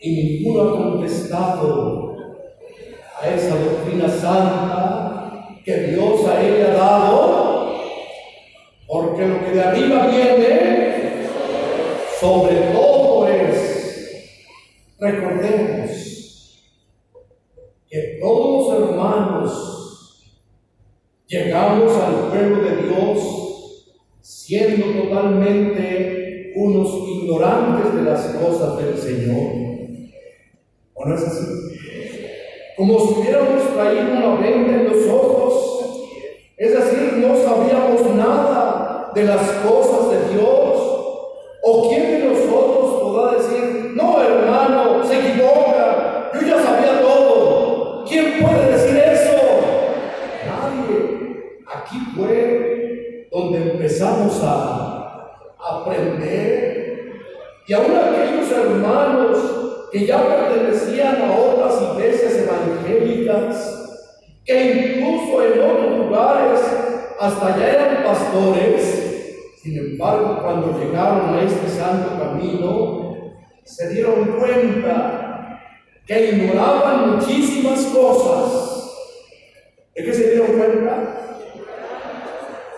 y 0.00 0.10
ninguno 0.10 0.62
ha 0.62 0.76
contestado 0.76 2.16
a 3.20 3.28
esa 3.28 3.54
doctrina 3.54 4.08
santa 4.08 5.60
que 5.62 5.76
Dios 5.88 6.26
a 6.26 6.40
él 6.42 6.66
ha 6.66 6.74
dado, 6.74 7.74
porque 8.86 9.26
lo 9.26 9.40
que 9.40 9.50
de 9.50 9.62
arriba 9.62 10.06
viene, 10.06 11.26
sobre 12.18 12.56
todo 12.72 13.28
es, 13.28 14.36
recordemos 14.98 15.90
que 17.90 18.18
todos 18.22 18.72
los 18.72 18.88
hermanos 18.88 20.22
llegamos 21.26 21.92
al 21.96 22.14
pueblo 22.30 22.62
de 22.62 22.88
Dios 22.88 23.40
siendo 24.22 25.02
totalmente 25.02 26.52
unos 26.56 26.88
ignorantes 27.08 27.94
de 27.94 28.02
las 28.02 28.24
cosas 28.28 28.78
del 28.78 28.96
Señor. 28.96 29.69
Como 32.76 32.98
si 32.98 33.14
hubiéramos 33.14 33.74
traído 33.74 34.12
una 34.12 34.40
venda 34.40 34.72
en 34.72 34.84
los 34.88 35.06
ojos, 35.06 36.10
es 36.56 36.72
decir, 36.72 37.14
no 37.18 37.36
sabíamos 37.36 38.14
nada 38.14 39.10
de 39.14 39.24
las 39.24 39.42
cosas 39.64 40.10
de 40.10 40.34
Dios. 40.34 40.90
¿O 41.62 41.88
quién 41.88 42.02
de 42.10 42.26
nosotros 42.26 43.02
podrá 43.02 43.38
decir, 43.38 43.92
no 43.94 44.22
hermano, 44.22 45.04
se 45.04 45.18
equivoca, 45.18 46.30
yo 46.34 46.40
ya 46.40 46.62
sabía 46.62 47.00
todo? 47.00 48.04
¿Quién 48.08 48.40
puede 48.40 48.72
decir 48.72 48.96
eso? 48.96 49.36
Nadie. 50.46 51.62
Aquí 51.66 51.98
fue 52.16 53.28
donde 53.30 53.72
empezamos 53.72 54.40
a 54.42 55.36
aprender. 55.58 57.12
Y 57.66 57.72
aún 57.72 57.92
aquellos 57.94 58.50
hermanos 58.50 59.19
que 59.90 60.06
ya 60.06 60.24
pertenecían 60.24 61.22
a 61.22 61.36
otras 61.36 61.82
iglesias 61.82 62.34
evangélicas, 62.34 63.98
que 64.44 64.96
incluso 64.96 65.42
en 65.42 65.60
otros 65.60 65.98
lugares 65.98 66.60
hasta 67.18 67.58
ya 67.58 67.70
eran 67.70 68.04
pastores, 68.04 69.10
sin 69.62 69.76
embargo, 69.76 70.40
cuando 70.42 70.78
llegaron 70.78 71.34
a 71.34 71.42
este 71.42 71.68
santo 71.68 72.18
camino, 72.18 73.34
se 73.62 73.90
dieron 73.90 74.24
cuenta 74.38 75.60
que 76.06 76.30
ignoraban 76.30 77.16
muchísimas 77.16 77.84
cosas. 77.86 78.90
¿De 79.94 80.04
qué 80.04 80.14
se 80.14 80.30
dieron 80.30 80.58
cuenta? 80.58 81.16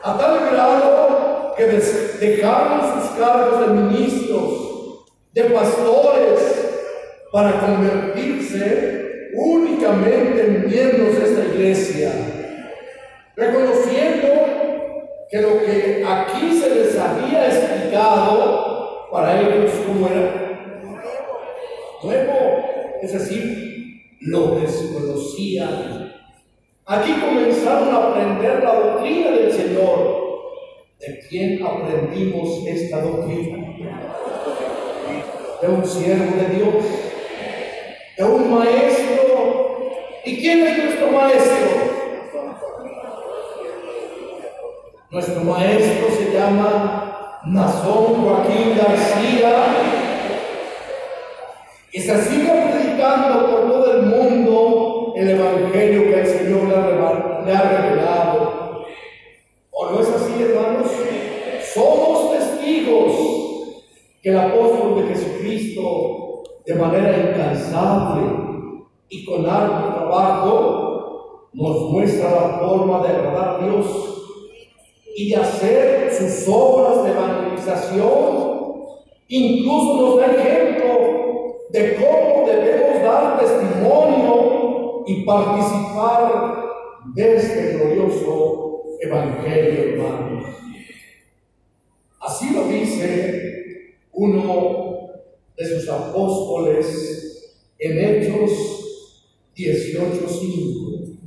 A 0.03 0.18
tal 0.18 0.51
grado 0.51 1.55
que 1.57 1.66
dejaron 1.66 3.01
sus 3.01 3.11
cargos 3.12 3.61
de 3.61 3.75
ministros, 3.75 5.05
de 5.33 5.44
pastores, 5.44 6.62
para 7.33 7.61
convertirse 7.61 9.31
únicamente 9.35 10.47
en 10.47 10.68
miembros 10.68 11.18
de 11.18 11.25
esta 11.25 11.55
iglesia, 11.55 12.12
reconociendo 13.35 14.29
que 15.31 15.40
lo 15.40 15.61
que 15.64 16.05
aquí 16.07 16.61
se 16.61 16.75
les 16.75 16.99
había 16.99 17.47
explicado 17.47 19.09
para 19.11 19.40
ellos 19.40 19.71
como 19.87 20.07
era 20.09 20.42
nuevo, 22.03 22.64
es 23.01 23.12
decir, 23.14 24.16
lo 24.21 24.57
desconocían. 24.57 26.12
Aquí 26.85 27.12
comenzaron 27.14 27.95
a 27.95 28.09
aprender 28.09 28.62
la 28.62 28.75
doctrina 28.75 29.31
del 29.31 29.51
Señor. 29.51 30.21
¿De 31.01 31.18
quién 31.29 31.64
aprendimos 31.64 32.66
esta 32.66 33.01
doctrina? 33.01 33.75
De 35.62 35.68
un 35.68 35.85
siervo 35.85 36.37
de 36.37 36.57
Dios, 36.57 37.12
de 38.16 38.25
un 38.25 38.55
maestro. 38.55 39.79
¿Y 40.25 40.40
quién 40.40 40.66
es 40.66 40.79
nuestro 40.79 41.11
maestro? 41.11 41.66
Nuestro 45.11 45.44
maestro 45.44 46.09
se 46.16 46.33
llama 46.33 47.40
Nazón 47.44 48.22
Joaquín 48.22 48.77
García 48.77 49.66
y 51.92 52.01
se 52.01 52.22
sigue 52.25 52.51
predicando 52.51 53.51
por 53.51 53.70
todo 53.70 53.92
el 53.92 54.03
mundo 54.07 55.12
el 55.16 55.31
Evangelio 55.31 56.05
que 56.05 56.20
el 56.20 56.27
Señor 56.27 56.68
le 57.44 57.53
ha 57.53 57.62
revelado. 57.62 58.87
¿O 59.70 59.90
no 59.90 60.01
es 60.01 60.09
así, 60.09 60.42
hermanos? 60.42 60.90
Somos 61.75 62.33
testigos 62.33 63.12
que 64.22 64.31
el 64.31 64.38
apóstol 64.38 65.03
de 65.03 65.14
Jesucristo, 65.14 66.21
de 66.66 66.75
manera 66.75 67.31
incansable 67.31 68.22
y 69.09 69.25
con 69.25 69.44
alto 69.46 69.94
trabajo, 69.94 71.48
nos 71.53 71.90
muestra 71.90 72.31
la 72.31 72.59
forma 72.59 73.03
de 73.03 73.09
agradar 73.09 73.48
a 73.48 73.66
Dios 73.66 73.87
y 75.14 75.31
de 75.31 75.37
hacer 75.37 76.12
sus 76.12 76.48
obras 76.48 77.05
de 77.05 77.11
evangelización. 77.11 78.53
Incluso 79.29 79.96
nos 79.96 80.16
da 80.18 80.27
ejemplo 80.27 81.59
de 81.70 81.96
cómo 81.96 82.46
debemos 82.46 83.03
dar 83.03 83.38
testimonio 83.38 85.05
y 85.07 85.25
participar 85.25 86.64
de 87.14 87.37
este 87.37 87.77
glorioso 87.77 88.83
evangelio, 89.01 89.94
hermanos. 89.94 90.44
Así 92.20 92.55
lo 92.55 92.64
dice 92.64 93.96
uno 94.12 94.91
de 95.62 95.81
sus 95.81 95.88
apóstoles 95.88 97.53
en 97.79 97.98
Hechos 97.98 98.51
18:5. 99.55 101.18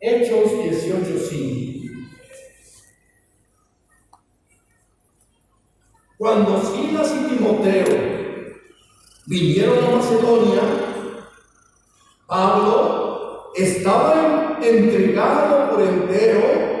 Hechos 0.00 0.52
18:5. 0.52 1.80
Cuando 6.18 6.62
Silas 6.62 7.14
y 7.14 7.36
Timoteo 7.36 7.84
vinieron 9.26 9.84
a 9.84 9.96
Macedonia, 9.96 10.62
Pablo 12.26 13.52
estaba 13.54 14.58
entregado 14.62 15.70
por 15.70 15.82
entero 15.82 16.73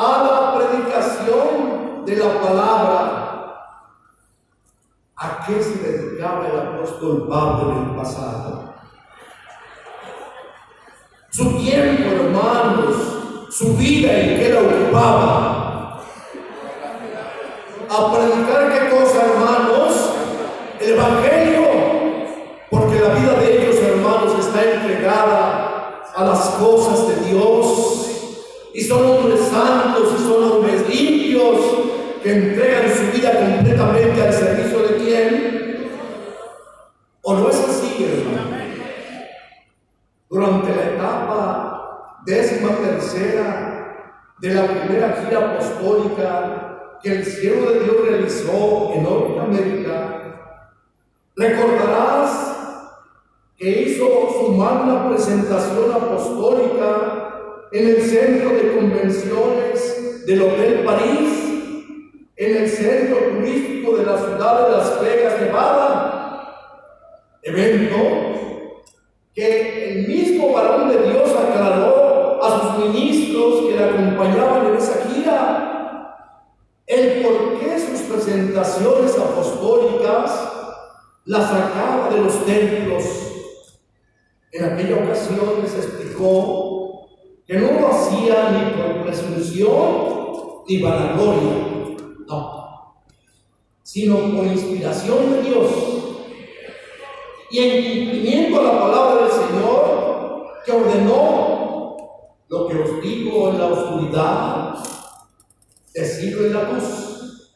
a 0.00 0.22
la 0.22 0.54
predicación 0.56 2.04
de 2.06 2.16
la 2.16 2.40
palabra. 2.40 3.24
a 5.20 5.44
qué 5.44 5.60
se 5.60 5.78
dedicaba 5.78 6.46
el 6.46 6.56
apóstol 6.56 7.26
Pablo 7.28 7.72
en 7.72 7.90
el 7.90 7.96
pasado. 7.96 8.74
Su 11.30 11.56
tiempo, 11.56 12.04
hermanos, 12.10 12.94
su 13.50 13.76
vida 13.76 14.12
en 14.12 14.38
que 14.38 14.48
la 14.50 14.60
ocupaba. 14.60 16.00
A 17.90 18.12
predicar 18.12 18.72
qué 18.72 18.90
cosa, 18.90 19.26
hermanos? 19.26 20.10
El 20.78 20.90
Evangelio. 20.90 21.62
Porque 22.70 23.00
la 23.00 23.14
vida 23.14 23.32
de 23.40 23.62
ellos, 23.62 23.82
hermanos, 23.82 24.38
está 24.38 24.62
entregada 24.62 26.04
a 26.14 26.24
las 26.24 26.50
cosas 26.50 27.08
de 27.08 27.16
Dios. 27.28 27.88
Y 28.72 28.82
son 28.82 29.04
hombres 29.04 29.40
santos 29.48 29.87
que 32.22 32.32
entregan 32.32 32.90
su 32.94 33.16
vida 33.16 33.32
completamente 33.32 34.22
al 34.22 34.32
servicio 34.32 34.78
de 34.80 34.96
quién? 34.96 35.90
¿O 37.22 37.34
no 37.34 37.48
es 37.48 37.56
así, 37.56 38.04
hermano? 38.04 38.56
Durante 40.28 40.74
la 40.74 40.82
etapa 40.94 42.22
décima 42.26 42.70
tercera 42.76 43.78
de 44.40 44.54
la 44.54 44.66
primera 44.66 45.24
gira 45.24 45.52
apostólica 45.52 46.98
que 47.02 47.12
el 47.12 47.24
siervo 47.24 47.70
de 47.70 47.80
Dios 47.80 47.96
realizó 48.08 48.92
en 48.94 49.02
Norteamérica, 49.04 50.54
recordarás 51.36 52.56
que 53.56 53.82
hizo 53.82 54.06
su 54.38 54.52
magna 54.52 55.08
presentación 55.08 55.92
apostólica 55.92 57.66
en 57.72 57.88
el 57.88 58.02
centro 58.02 58.50
de 58.50 58.76
convenciones 58.76 59.97
del 60.26 60.42
Hotel 60.42 60.84
París 60.84 61.48
en 62.36 62.56
el 62.56 62.68
centro 62.68 63.18
turístico 63.30 63.96
de 63.96 64.06
la 64.06 64.18
ciudad 64.18 64.66
de 64.66 64.76
Las 64.76 65.00
Vegas, 65.00 65.40
Nevada. 65.40 66.04
Evento 67.42 67.96
que 69.34 69.92
el 69.92 70.08
mismo 70.08 70.52
varón 70.52 70.88
de 70.88 71.10
Dios 71.10 71.30
aclaró 71.30 72.42
a 72.42 72.60
sus 72.60 72.86
ministros 72.86 73.66
que 73.66 73.76
le 73.76 73.84
acompañaban 73.84 74.66
en 74.66 74.76
esa 74.76 75.08
gira 75.08 75.68
el 76.86 77.22
por 77.22 77.58
qué 77.58 77.78
sus 77.78 78.00
presentaciones 78.02 79.16
apostólicas 79.18 80.52
las 81.24 81.50
sacaba 81.50 82.08
de 82.10 82.20
los 82.20 82.44
templos. 82.46 83.04
En 84.52 84.64
aquella 84.64 85.04
ocasión 85.04 85.62
les 85.62 85.74
explicó 85.74 86.67
que 87.48 87.54
no 87.54 87.80
lo 87.80 87.88
hacía 87.88 88.50
ni 88.50 88.76
por 88.76 89.06
presunción 89.06 90.64
ni 90.68 90.82
vanagloria, 90.82 91.96
no, 92.26 92.94
sino 93.82 94.16
por 94.36 94.46
inspiración 94.46 95.32
de 95.32 95.42
Dios 95.48 95.70
y 97.50 97.58
en 97.58 98.02
cumplimiento 98.02 98.60
a 98.60 98.64
la 98.64 98.78
palabra 98.78 99.22
del 99.22 99.32
Señor 99.32 100.46
que 100.62 100.72
ordenó 100.72 101.96
lo 102.48 102.68
que 102.68 102.78
os 102.80 103.00
digo 103.00 103.48
en 103.48 103.58
la 103.58 103.66
oscuridad, 103.68 104.74
decirlo 105.94 106.46
en 106.46 106.52
la 106.52 106.62
luz. 106.64 107.54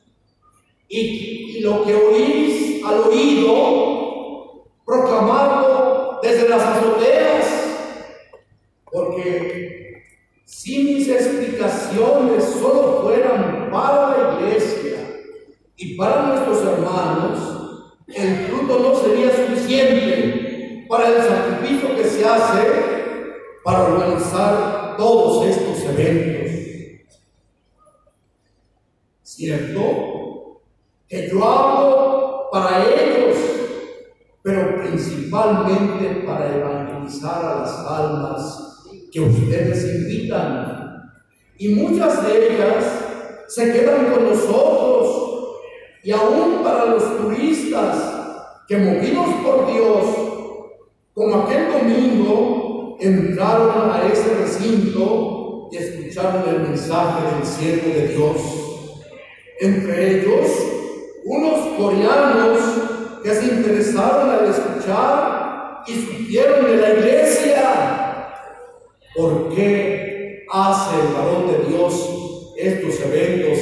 Y, 0.88 1.61
lo 1.61 1.85
que 1.85 1.94
oís 1.94 2.85
al 2.85 2.98
oído, 2.98 4.64
proclamarlo 4.85 6.18
desde 6.20 6.48
las 6.48 6.61
azoteas, 6.61 7.46
porque 8.90 9.72
si 10.44 10.85
mis 10.85 11.09
explicaciones 11.09 12.44
solo 12.44 13.02
fueran 13.02 13.70
para 13.70 14.16
la 14.16 14.40
iglesia 14.40 15.20
y 15.76 15.96
para 15.96 16.26
nuestros 16.26 16.62
hermanos, 16.66 17.94
el 18.09 18.46
fruto 18.46 18.78
no 18.78 18.94
sería 18.94 19.35
suficiente 19.35 20.87
para 20.88 21.09
el 21.09 21.22
sacrificio 21.22 21.96
que 21.96 22.05
se 22.05 22.24
hace 22.24 22.83
para 23.64 23.85
organizar 23.85 24.96
todos 24.96 25.46
estos 25.46 25.83
eventos. 25.85 26.52
Cierto 29.22 30.61
que 31.09 31.28
yo 31.31 31.44
hablo 31.44 32.48
para 32.52 32.85
ellos, 32.85 33.37
pero 34.42 34.83
principalmente 34.83 36.26
para 36.26 36.55
evangelizar 36.55 37.44
a 37.44 37.61
las 37.61 37.78
almas 37.87 38.72
que 39.12 39.20
ustedes 39.20 39.85
invitan. 39.94 41.12
Y 41.59 41.75
muchas 41.75 42.27
de 42.27 42.55
ellas 42.55 42.85
se 43.46 43.72
quedan 43.72 44.07
con 44.07 44.25
nosotros. 44.31 45.59
Y 46.03 46.11
aún 46.11 46.62
para 46.64 46.87
los 46.87 47.18
turistas 47.18 47.96
que 48.66 48.79
movidos 48.79 49.29
por 49.44 49.70
Dios, 49.70 50.05
como 51.14 51.42
aquel 51.42 51.70
domingo, 51.70 52.96
entraron 52.98 53.90
a 53.90 54.03
ese 54.11 54.35
recinto 54.35 55.68
y 55.70 55.77
escucharon 55.77 56.48
el 56.48 56.61
mensaje 56.70 57.35
del 57.35 57.46
siervo 57.46 57.94
de 57.94 58.09
Dios. 58.09 58.37
Entre 59.61 60.20
ellos, 60.20 60.48
unos 61.25 61.61
coreanos 61.77 62.59
que 63.22 63.35
se 63.35 63.44
interesaron 63.44 64.31
al 64.31 64.51
escuchar 64.51 65.83
y 65.87 65.92
supieron 65.92 66.66
de 66.66 66.77
la 66.77 66.94
iglesia 66.94 68.02
¿Por 69.14 69.55
qué 69.55 70.46
hace 70.51 71.01
el 71.01 71.12
varón 71.12 71.46
de 71.46 71.68
Dios 71.68 71.94
estos 72.57 73.01
eventos 73.01 73.59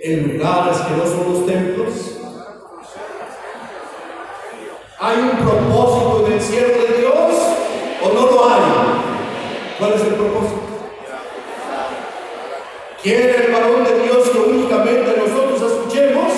en 0.00 0.38
lugares 0.38 0.78
que 0.78 0.96
no 0.96 1.04
son 1.04 1.32
los 1.32 1.46
templos? 1.46 1.92
¿Hay 5.00 5.16
un 5.18 5.44
propósito 5.44 6.24
en 6.26 6.32
el 6.34 6.40
cielo 6.40 6.68
de 6.68 7.00
Dios 7.00 7.34
o 8.00 8.12
no 8.14 8.30
lo 8.30 8.48
hay? 8.48 8.62
¿Cuál 9.76 9.94
es 9.94 10.02
el 10.02 10.14
propósito? 10.14 10.62
¿Quiere 13.02 13.46
el 13.46 13.52
varón 13.52 13.82
de 13.82 14.04
Dios 14.04 14.28
que 14.28 14.38
únicamente 14.38 15.16
nosotros 15.16 15.72
escuchemos? 15.72 16.32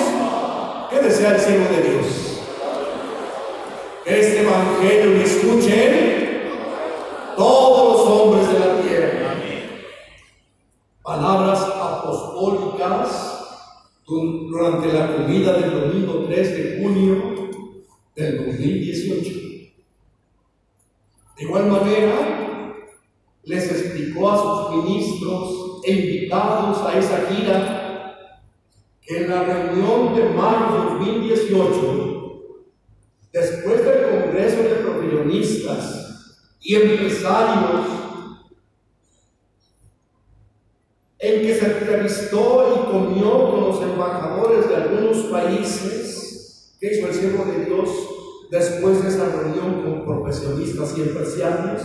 ¿Qué 0.89 0.99
desea 0.99 1.35
el 1.35 1.39
cielo 1.39 1.65
de 1.65 1.89
Dios? 1.91 2.05
Este 4.05 4.41
evangelio 4.41 5.17
lo 5.17 5.21
escuchen 5.21 6.14
todos 7.35 7.93
los 7.93 8.07
hombres 8.07 8.47
de 8.51 8.59
la 8.59 8.81
tierra. 8.81 9.35
Palabras 11.01 11.61
apostólicas 11.61 13.35
durante 14.07 14.91
la 14.93 15.15
comida 15.15 15.53
del 15.53 15.71
domingo 15.71 16.25
3 16.27 16.57
de 16.57 16.83
junio 16.83 17.49
del 18.15 18.45
2018. 18.45 19.31
De 21.37 21.43
igual 21.43 21.67
manera, 21.67 22.73
les 23.43 23.71
explicó 23.71 24.31
a 24.31 24.37
sus 24.41 24.83
ministros 24.83 25.81
e 25.83 25.91
invitados 25.91 26.81
a 26.87 26.97
esa 26.97 27.27
gira 27.27 27.81
que 29.01 29.23
en 29.23 29.29
la 29.29 29.43
reunión 29.43 30.15
de 30.15 30.23
mayo 30.29 30.97
de 30.99 31.05
2018, 31.05 32.41
después 33.31 33.85
del 33.85 34.09
Congreso 34.09 34.63
de 34.63 34.75
Profesionistas 34.75 36.04
y 36.61 36.75
empresarios 36.75 37.85
en 41.19 41.41
que 41.41 41.55
se 41.55 41.65
entrevistó 41.65 42.73
y 42.75 42.91
comió 42.91 43.49
con 43.49 43.61
los 43.61 43.81
embajadores 43.81 44.69
de 44.69 44.75
algunos 44.75 45.17
países. 45.25 46.75
¿Qué 46.79 46.93
hizo 46.93 47.07
el 47.07 47.13
siervo 47.13 47.45
de 47.45 47.65
Dios 47.65 47.89
después 48.51 49.01
de 49.01 49.09
esa 49.09 49.25
reunión 49.25 49.83
con 49.83 50.05
profesionistas 50.05 50.97
y 50.97 51.01
empresarios? 51.01 51.81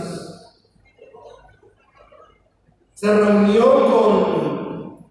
Se 2.93 3.11
reunió 3.11 3.63
con 3.91 5.07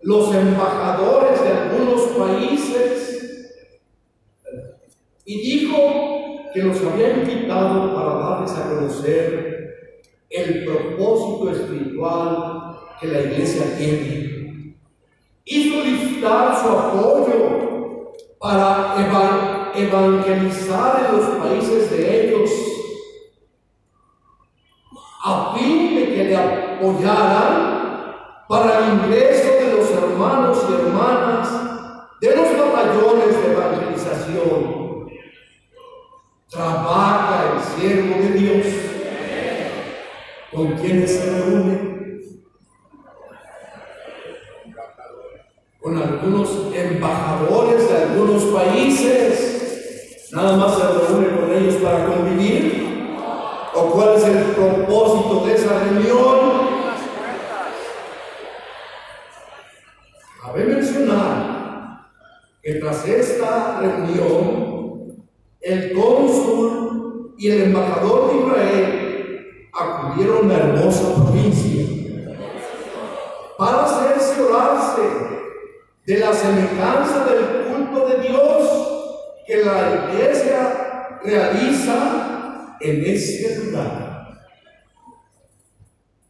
los 0.00 0.34
embajadores 0.34 1.42
de 1.42 1.48
algunos 1.48 2.02
países 2.12 2.94
y 5.24 5.40
dijo 5.40 5.76
nos 6.64 6.82
había 6.82 7.10
invitado 7.10 7.94
para 7.94 8.14
darles 8.18 8.52
a 8.52 8.68
conocer 8.68 9.54
el 10.30 10.64
propósito 10.64 11.50
espiritual 11.50 12.78
que 13.00 13.06
la 13.06 13.20
iglesia 13.20 13.76
tiene 13.76 14.76
y 15.44 15.70
solicitar 15.70 16.56
su 16.56 16.68
apoyo 16.70 18.14
para 18.38 18.96
evangelizar 19.76 21.06
en 21.06 21.16
los 21.18 21.26
países 21.36 21.90
de 21.90 22.28
ellos 22.28 22.50
a 25.22 25.54
fin 25.56 25.96
de 25.96 26.14
que 26.14 26.24
le 26.24 26.36
apoyaran 26.36 27.74
para 28.48 28.78
el 28.78 28.94
ingreso 28.94 29.52
de 29.52 29.76
los 29.76 29.90
hermanos 29.90 30.64
y 30.68 30.72
hermanas 30.72 31.48
de 32.20 32.36
los 32.36 32.48
batallones 32.58 33.42
de 33.42 33.52
evangelización 33.52 34.83
trabaja 36.54 37.52
el 37.52 37.80
siervo 37.80 38.22
de 38.22 38.28
Dios. 38.38 38.66
¿Con 40.50 40.72
quienes 40.78 41.10
se 41.10 41.30
reúne? 41.30 41.94
Con 45.82 45.98
algunos 45.98 46.74
embajadores 46.74 47.88
de 47.88 47.96
algunos 47.96 48.44
países 48.44 49.54
Nada 50.34 50.56
más 50.56 50.76
se 50.76 50.82
reúne 50.82 51.28
con 51.28 51.52
ellos 51.52 51.76
para 51.76 52.06
convivir. 52.06 53.14
¿O 53.72 53.90
cuál 53.90 54.16
es 54.16 54.24
el 54.24 54.42
propósito 54.46 55.46
de 55.46 55.54
esa 55.54 55.78
reunión? 55.78 56.74
Cabe 60.42 60.64
mencionar 60.64 62.08
que 62.60 62.74
tras 62.74 63.06
esta 63.06 63.78
reunión, 63.78 64.73
el 65.64 65.92
cónsul 65.94 67.34
y 67.38 67.50
el 67.50 67.62
embajador 67.62 68.30
de 68.30 68.38
Israel 68.40 69.68
acudieron 69.72 70.50
a 70.50 70.52
la 70.52 70.64
hermosa 70.64 71.14
provincia 71.14 71.86
para 73.56 73.86
cerciorarse 73.86 75.02
de 76.04 76.18
la 76.18 76.32
semejanza 76.34 77.24
del 77.24 77.64
culto 77.72 78.06
de 78.08 78.28
Dios 78.28 78.84
que 79.46 79.64
la 79.64 80.10
iglesia 80.12 81.20
realiza 81.24 82.76
en 82.80 83.04
este 83.06 83.64
lugar. 83.64 84.42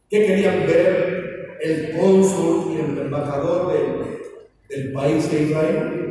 ¿Qué 0.09 0.25
querían 0.25 0.65
ver 0.65 1.57
el 1.61 1.97
cónsul 1.99 2.71
y 2.71 2.79
el 2.79 2.97
embajador 2.99 3.73
del 4.69 4.93
país 4.93 5.29
de 5.29 5.41
Israel? 5.43 6.04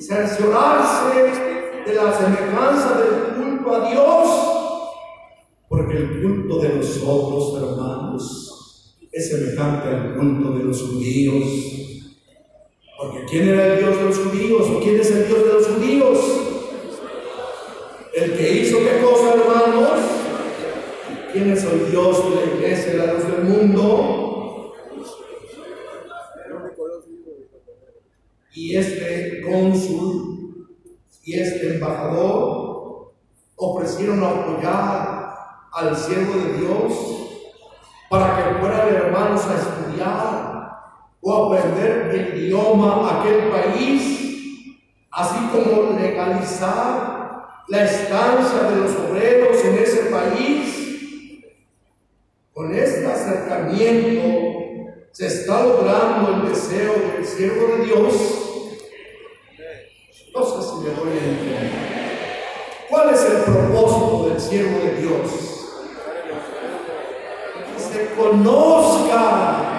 Cerciorarse 0.00 1.22
de 1.86 1.94
la 1.94 2.12
semejanza 2.12 2.98
del 2.98 3.34
culto 3.36 3.74
a 3.74 3.90
Dios, 3.90 4.28
porque 5.68 5.96
el 5.96 6.22
culto 6.22 6.58
de 6.60 6.68
nosotros, 6.70 7.62
hermanos, 7.62 8.98
es 9.10 9.30
semejante 9.30 9.88
al 9.88 10.14
culto 10.16 10.52
de 10.58 10.64
los 10.64 10.82
judíos 10.82 11.72
porque 13.02 13.24
¿quién 13.24 13.48
era 13.48 13.66
el 13.66 13.78
Dios 13.80 13.96
de 13.98 14.04
los 14.04 14.18
judíos? 14.18 14.62
¿O 14.70 14.80
quién 14.80 15.00
es 15.00 15.10
el 15.10 15.26
Dios 15.26 15.44
de 15.44 15.52
los 15.54 15.66
judíos? 15.66 16.18
El 18.14 18.36
que 18.36 18.52
hizo 18.52 18.78
qué 18.78 19.02
cosa, 19.02 19.34
hermanos? 19.34 19.98
¿Quién 21.32 21.50
es 21.50 21.64
el 21.64 21.90
Dios 21.90 22.30
de 22.30 22.36
la 22.36 22.54
iglesia, 22.54 22.94
la 22.94 23.12
luz 23.14 23.24
del 23.26 23.44
mundo? 23.44 24.31
Y 28.54 28.76
este 28.76 29.40
cónsul 29.42 30.68
y 31.24 31.38
este 31.38 31.74
embajador 31.74 33.14
ofrecieron 33.56 34.22
apoyar 34.22 35.34
al 35.72 35.96
siervo 35.96 36.34
de 36.34 36.58
Dios 36.58 36.92
para 38.10 38.36
que 38.36 38.60
fueran 38.60 38.88
hermanos 38.88 39.42
a 39.46 39.54
estudiar 39.54 40.52
o 41.22 41.54
aprender 41.54 42.10
el 42.14 42.44
idioma 42.44 43.20
aquel 43.20 43.48
país, 43.48 44.76
así 45.10 45.48
como 45.50 45.98
legalizar 45.98 47.46
la 47.68 47.84
estancia 47.84 48.64
de 48.64 48.76
los 48.76 48.96
obreros 48.96 49.64
en 49.64 49.78
ese 49.78 50.02
país. 50.10 51.42
Con 52.52 52.74
este 52.74 53.06
acercamiento 53.06 54.51
se 55.12 55.26
está 55.26 55.62
logrando 55.62 56.32
el 56.32 56.48
deseo 56.48 56.94
del 57.14 57.26
siervo 57.26 57.76
de 57.76 57.84
Dios. 57.84 58.14
No 60.34 60.44
sé 60.46 60.68
si 60.68 60.74
me 60.76 60.90
voy 60.94 61.10
a 61.10 61.24
entender. 61.24 61.70
¿Cuál 62.88 63.14
es 63.14 63.22
el 63.24 63.42
propósito 63.42 64.28
del 64.30 64.40
siervo 64.40 64.78
de 64.78 64.94
Dios? 65.02 65.20
Que 67.74 67.82
se 67.82 68.14
conozca 68.16 69.72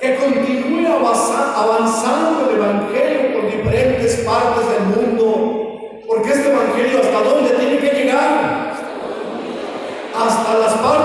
que 0.00 0.16
continúe 0.16 0.86
avanzando 0.88 2.50
el 2.50 2.56
Evangelio 2.56 3.34
por 3.34 3.50
diferentes 3.50 4.16
partes 4.24 4.64
del 4.68 4.82
mundo, 4.96 6.00
porque 6.06 6.30
este 6.30 6.50
Evangelio 6.50 7.00
hasta 7.00 7.22
dónde 7.22 7.50
tiene 7.50 7.78
que 7.78 7.90
llegar? 7.90 8.59
Hasta 10.18 10.54
las 10.58 10.72
partes 10.74 10.99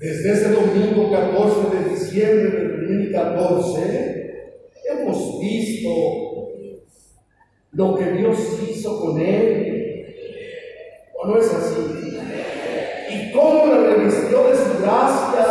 desde 0.00 0.32
ese 0.32 0.48
domingo 0.52 1.12
14 1.12 1.76
de 1.76 1.90
diciembre 1.90 2.58
del 2.58 3.12
2014, 3.12 4.52
hemos 4.90 5.40
visto 5.40 5.90
lo 7.72 7.94
que 7.96 8.04
Dios 8.12 8.38
hizo 8.68 9.00
con 9.00 9.20
él. 9.20 10.16
¿O 11.14 11.26
no 11.28 11.38
es 11.38 11.52
así? 11.52 11.90
y 13.10 13.32
cómo 13.32 13.66
la 13.66 13.78
revestió 13.78 14.44
de 14.44 14.56
su 14.56 14.82
gracia, 14.82 15.46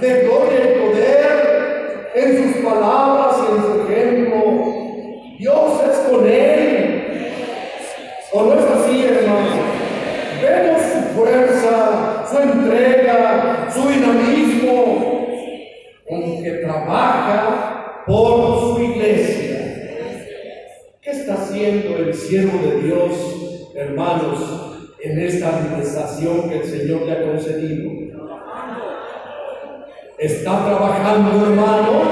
de 0.00 0.20
gloria 0.22 0.60
y 0.60 0.80
poder, 0.80 2.10
en 2.14 2.52
sus 2.52 2.62
palabras 2.62 3.36
y 3.38 3.56
en 3.56 3.62
su 3.62 3.92
ejemplo. 3.92 4.38
Dios 5.38 5.80
es 5.90 5.98
con 6.08 6.26
él. 6.28 7.32
¿O 8.32 8.42
no 8.44 8.52
es 8.54 8.64
así, 8.64 9.04
hermano? 9.06 9.62
Vemos 10.40 10.82
su 10.82 11.18
fuerza, 11.18 12.24
su 12.30 12.38
entrega, 12.38 12.91
su 13.82 13.88
dinamismo, 13.88 15.26
con 16.08 16.42
que 16.42 16.50
trabaja 16.62 18.04
por 18.06 18.76
su 18.76 18.82
iglesia. 18.82 20.28
¿Qué 21.00 21.10
está 21.10 21.34
haciendo 21.34 21.96
el 21.96 22.14
siervo 22.14 22.58
de 22.66 22.80
Dios, 22.82 23.72
hermanos? 23.74 24.62
en 25.02 25.18
esta 25.18 25.48
administración 25.48 26.48
que 26.48 26.58
el 26.58 26.64
Señor 26.64 27.02
le 27.02 27.12
ha 27.12 27.22
concedido. 27.22 27.90
Está 30.16 30.64
trabajando, 30.64 31.44
hermano. 31.44 32.02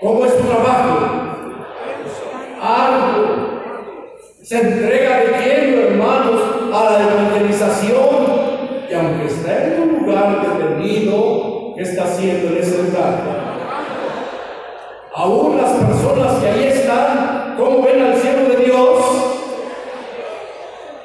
¿Cómo 0.00 0.24
es 0.24 0.32
su 0.32 0.38
trabajo? 0.38 0.98
Algo. 2.60 3.60
Se 4.42 4.60
entrega 4.60 5.20
de 5.20 5.26
lleno, 5.38 5.82
hermanos, 5.82 6.42
a 6.72 6.84
la 6.84 7.02
evangelización. 7.02 8.06
Y 8.90 8.94
aunque 8.94 9.80
un 9.80 9.85
lugar 10.20 11.74
¿qué 11.76 11.82
está 11.82 12.04
haciendo 12.04 12.48
en 12.48 12.62
ese 12.62 12.82
lugar? 12.82 13.46
Aún 15.14 15.56
las 15.56 15.72
personas 15.72 16.38
que 16.40 16.48
ahí 16.48 16.64
están, 16.64 17.54
¿cómo 17.58 17.82
ven 17.82 18.02
al 18.02 18.14
cielo 18.16 18.48
de 18.48 18.64
Dios? 18.64 19.26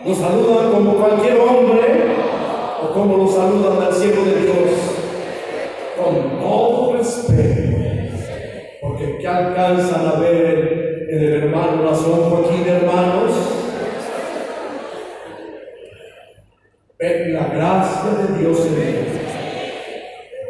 nos 0.03 0.17
saludan 0.17 0.71
como 0.71 0.95
cualquier 0.95 1.39
hombre 1.39 2.15
o 2.83 2.91
como 2.91 3.17
lo 3.17 3.27
saludan 3.27 3.83
al 3.85 3.93
cielo 3.93 4.25
de 4.25 4.41
Dios, 4.41 4.55
con 5.95 6.39
todo 6.39 6.97
espero. 6.99 7.77
Porque 8.81 9.17
¿qué 9.19 9.27
alcanzan 9.27 10.07
a 10.07 10.19
ver 10.19 11.05
en 11.07 11.23
el 11.23 11.33
hermano 11.43 11.83
Lazón 11.83 12.29
Joaquín, 12.29 12.67
hermanos? 12.67 13.60
Ven 17.01 17.33
la 17.33 17.47
gracia 17.47 18.11
de 18.11 18.37
Dios 18.37 18.59
en 18.67 18.73
él. 18.79 19.21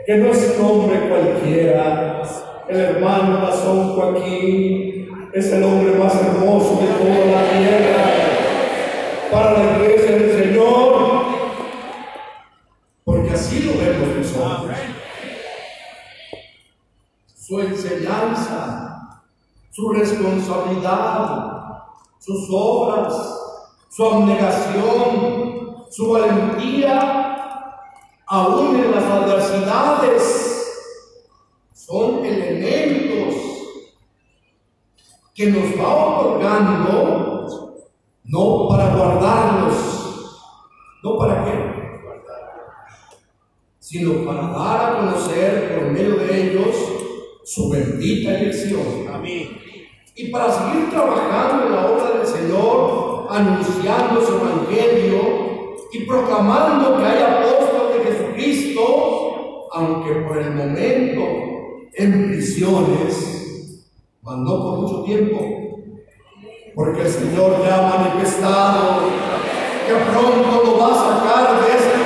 Que 0.06 0.18
no 0.18 0.32
es 0.32 0.60
un 0.60 0.66
hombre 0.66 1.08
cualquiera. 1.08 2.22
El 2.68 2.78
hermano 2.78 3.42
Lazón 3.42 3.94
Joaquín 3.94 5.30
es 5.32 5.52
el 5.54 5.64
hombre 5.64 5.94
más 5.94 6.14
hermoso 6.14 6.82
de 6.82 6.88
toda 6.88 7.26
la 7.26 7.50
tierra 7.52 8.04
para 9.32 9.52
la 9.54 9.78
iglesia 9.78 10.12
del 10.12 10.44
Señor. 10.44 11.24
Porque 13.06 13.30
así 13.32 13.64
lo 13.64 13.72
vemos 13.80 14.18
nosotros 14.18 14.78
su 17.52 17.60
enseñanza, 17.60 19.22
su 19.72 19.90
responsabilidad, 19.92 21.84
sus 22.20 22.48
obras, 22.50 23.14
su 23.90 24.06
abnegación, 24.06 25.51
su 25.92 26.10
valentía, 26.10 27.76
aún 28.26 28.78
en 28.78 28.92
las 28.92 29.04
adversidades, 29.04 30.48
son 31.74 32.24
elementos 32.24 33.36
que 35.36 35.48
nos 35.48 35.78
va 35.78 36.20
otorgando 36.20 37.76
no 38.24 38.68
para 38.70 38.96
guardarlos, 38.96 39.76
no 41.04 41.18
para 41.18 41.44
qué, 41.44 41.72
sino 43.80 44.26
para 44.26 44.48
dar 44.48 44.82
a 44.86 44.98
conocer 44.98 45.78
por 45.78 45.92
medio 45.92 46.16
de 46.16 46.52
ellos 46.52 46.76
su 47.44 47.70
bendita 47.70 48.40
elección. 48.40 49.08
Amén. 49.14 49.60
Y 50.16 50.32
para 50.32 50.50
seguir 50.50 50.90
trabajando 50.90 51.66
en 51.66 51.72
la 51.74 51.92
obra 51.92 52.18
del 52.18 52.28
Señor, 52.28 53.28
anunciando 53.30 54.22
su 54.22 54.36
evangelio 54.36 55.31
y 55.92 56.06
proclamando 56.06 56.98
que 56.98 57.06
hay 57.06 57.22
apóstol 57.22 57.92
de 57.94 58.12
Jesucristo, 58.12 59.68
aunque 59.72 60.14
por 60.22 60.38
el 60.38 60.52
momento 60.54 61.22
en 61.94 62.28
prisiones, 62.30 63.86
mandó 64.22 64.64
por 64.64 64.80
mucho 64.80 65.04
tiempo, 65.04 65.40
porque 66.76 67.02
el 67.02 67.10
Señor 67.10 67.64
ya 67.66 67.78
ha 67.78 67.98
manifestado 67.98 69.02
que 69.88 69.94
pronto 70.12 70.64
lo 70.64 70.78
va 70.80 70.88
a 70.88 71.20
sacar 71.20 71.62
de 71.62 71.76
ese 71.76 72.01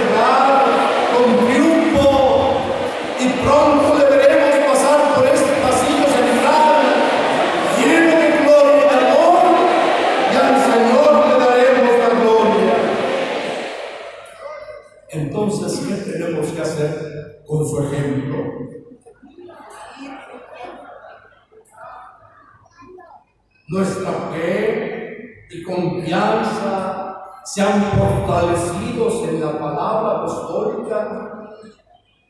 Nuestra 23.68 24.12
fe 24.32 25.48
y 25.50 25.64
confianza 25.64 27.24
se 27.44 27.62
han 27.62 27.82
fortalecido 27.84 29.26
en 29.28 29.42
la 29.42 29.60
palabra 29.60 30.20
apostólica, 30.20 31.52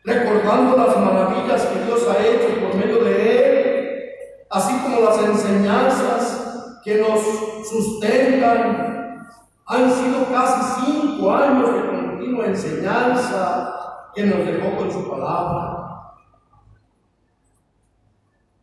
recordando 0.03 0.77
las 0.77 0.97
maravillas 0.97 1.65
que 1.65 1.85
Dios 1.85 2.07
ha 2.07 2.25
hecho 2.25 2.59
por 2.61 2.75
medio 2.75 3.03
de 3.03 3.37
él, 3.37 4.09
así 4.49 4.77
como 4.79 5.01
las 5.01 5.17
enseñanzas 5.19 6.79
que 6.83 6.99
nos 6.99 7.19
sustentan. 7.67 9.27
Han 9.67 9.91
sido 9.91 10.25
casi 10.31 10.85
cinco 10.85 11.31
años 11.31 11.73
de 11.73 11.85
continua 11.89 12.45
enseñanza 12.45 14.11
que 14.13 14.25
nos 14.25 14.45
dejó 14.45 14.77
con 14.77 14.91
su 14.91 15.09
palabra. 15.09 16.13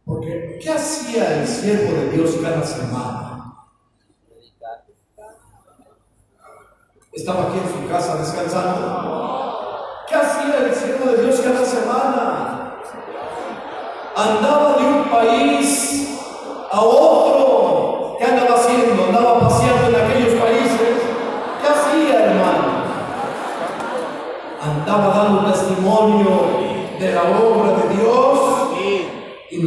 Porque, 0.04 0.41
¿qué 0.60 0.70
hacía 0.70 1.40
el 1.40 1.46
siervo 1.46 1.92
de 1.92 2.10
Dios 2.10 2.36
cada 2.42 2.64
semana? 2.64 3.54
Estaba 7.12 7.42
aquí 7.42 7.58
en 7.58 7.68
su 7.68 7.88
casa 7.90 8.16
descansando. 8.16 10.02
¿Qué 10.08 10.14
hacía 10.14 10.58
el 10.66 10.74
siervo 10.74 11.10
de 11.10 11.22
Dios 11.22 11.40
cada 11.40 11.64
semana? 11.64 12.78
Andaba 14.16 14.76
de 14.78 14.84
un 14.84 15.04
país 15.10 16.18
a 16.70 16.80
otro. 16.80 18.16
¿Qué 18.18 18.24
andaba 18.24 18.54
haciendo? 18.54 19.04
Andaba 19.04 19.40
paseando 19.40 19.88
en 19.88 20.04
aquellos 20.04 20.40
países. 20.40 20.98
¿Qué 21.60 21.68
hacía, 21.68 22.24
hermano? 22.24 22.82
Andaba 24.62 25.14
dando 25.14 25.52
testimonio 25.52 26.62
de 26.98 27.12
la 27.12 27.22
obra 27.22 27.51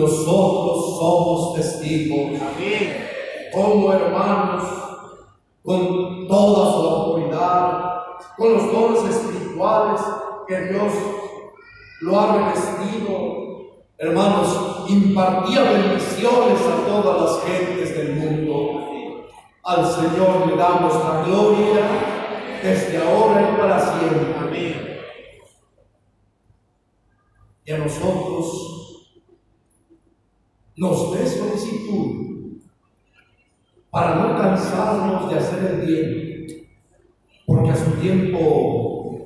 nosotros 0.05 0.97
somos 0.99 1.55
testigos. 1.55 2.39
Amén. 2.41 3.09
Como 3.53 3.91
hermanos, 3.91 4.63
con 5.63 6.27
toda 6.27 6.71
su 6.71 6.87
autoridad, 6.87 7.95
con 8.37 8.53
los 8.53 8.71
dones 8.71 9.15
espirituales 9.15 10.01
que 10.47 10.61
Dios 10.65 10.93
lo 12.01 12.19
ha 12.19 12.35
revestido. 12.35 13.45
Hermanos, 13.97 14.85
impartía 14.89 15.63
bendiciones 15.63 16.59
a 16.61 16.87
todas 16.87 17.21
las 17.21 17.43
gentes 17.43 17.97
del 17.97 18.15
mundo. 18.15 19.25
Al 19.63 19.87
Señor 19.87 20.47
le 20.47 20.55
damos 20.55 20.93
la 20.93 21.23
gloria 21.25 21.87
desde 22.61 22.97
ahora 22.97 23.41
y 23.41 23.57
para 23.59 23.79
siempre. 23.79 24.35
Amén. 24.37 24.99
Y 27.65 27.71
a 27.71 27.77
nosotros 27.79 28.74
nos 30.77 31.13
dé 31.13 31.25
solicitud 31.25 32.25
para 33.89 34.15
no 34.15 34.37
cansarnos 34.37 35.29
de 35.29 35.39
hacer 35.39 35.71
el 35.71 35.85
bien, 35.85 36.67
porque 37.45 37.69
a 37.71 37.75
su 37.75 37.91
tiempo, 37.91 39.25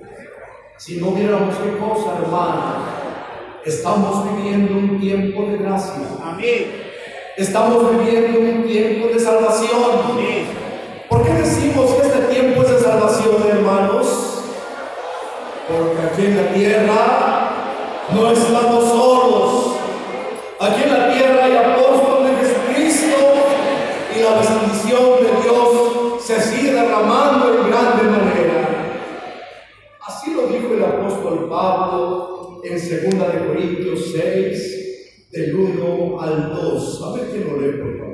si 0.78 1.02
no 1.02 1.12
viéramos 1.12 1.56
qué 1.56 1.78
cosa, 1.78 2.20
hermano, 2.22 2.84
estamos 3.66 4.26
viviendo 4.36 4.78
un 4.78 5.00
tiempo 5.00 5.44
de 5.48 5.58
gracia, 5.58 6.04
Amén. 6.24 6.66
estamos 7.36 7.92
viviendo 7.92 8.40
un 8.40 8.68
tiempo 8.68 9.08
de 9.08 9.20
salvación. 9.20 9.82
Amén. 10.12 10.46
¿Por 11.10 11.24
qué 11.24 11.34
decimos 11.34 11.92
que 11.92 12.08
este 12.08 12.20
tiempo 12.34 12.62
es 12.62 12.70
de 12.70 12.80
salvación, 12.80 13.36
hermanos? 13.50 14.44
Porque 15.68 16.02
aquí 16.02 16.26
en 16.28 16.38
la 16.38 16.54
tierra 16.54 17.52
no 18.14 18.32
estamos 18.32 18.86
solos. 18.88 19.69
Aquí 20.62 20.84
en 20.84 20.92
la 20.92 21.10
tierra 21.14 21.46
hay 21.46 21.56
apóstoles 21.56 22.32
de 22.32 22.48
Jesucristo 22.48 23.16
y 24.14 24.22
la 24.22 24.42
bendición 24.42 25.24
de 25.24 25.42
Dios 25.42 26.22
se 26.22 26.42
sigue 26.42 26.74
derramando 26.74 27.54
en 27.54 27.70
grande 27.70 28.04
manera. 28.04 28.68
Así 30.06 30.34
lo 30.34 30.48
dijo 30.48 30.74
el 30.74 30.84
apóstol 30.84 31.48
Pablo 31.50 32.60
en 32.62 32.74
2 32.74 32.90
de 32.92 33.48
Corintios 33.48 34.12
6, 34.12 35.30
del 35.32 35.56
1 35.56 36.22
al 36.22 36.54
2. 36.54 37.04
A 37.04 37.16
ver 37.16 37.30
quién 37.30 37.48
lo 37.48 37.62
lee, 37.62 37.78
por 37.78 37.98
favor. 37.98 38.09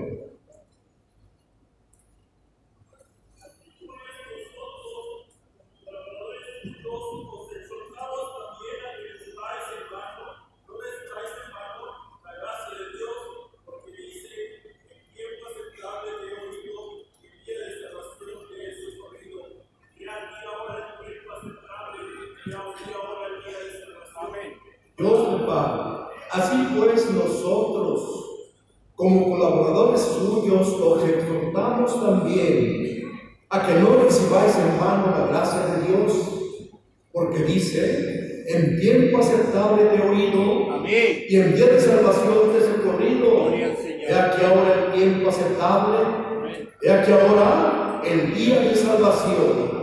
Aceptable, 45.65 46.67
he 46.81 46.91
aquí 46.91 47.11
ahora 47.11 48.01
el 48.05 48.33
día 48.33 48.59
de 48.59 48.75
salvación. 48.75 49.75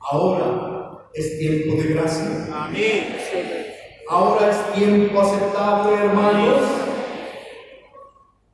Ahora 0.00 1.08
es 1.14 1.38
tiempo 1.38 1.82
de 1.82 1.88
gracia. 1.88 2.46
Amén. 2.52 3.16
Ahora 4.08 4.50
es 4.50 4.72
tiempo 4.74 5.20
aceptable, 5.20 5.96
hermanos. 5.96 6.62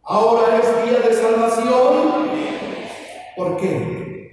Ahora 0.03 0.59
es 0.59 0.85
día 0.85 0.99
de 1.01 1.15
salvación. 1.15 2.31
¿Por 3.37 3.57
qué? 3.59 4.33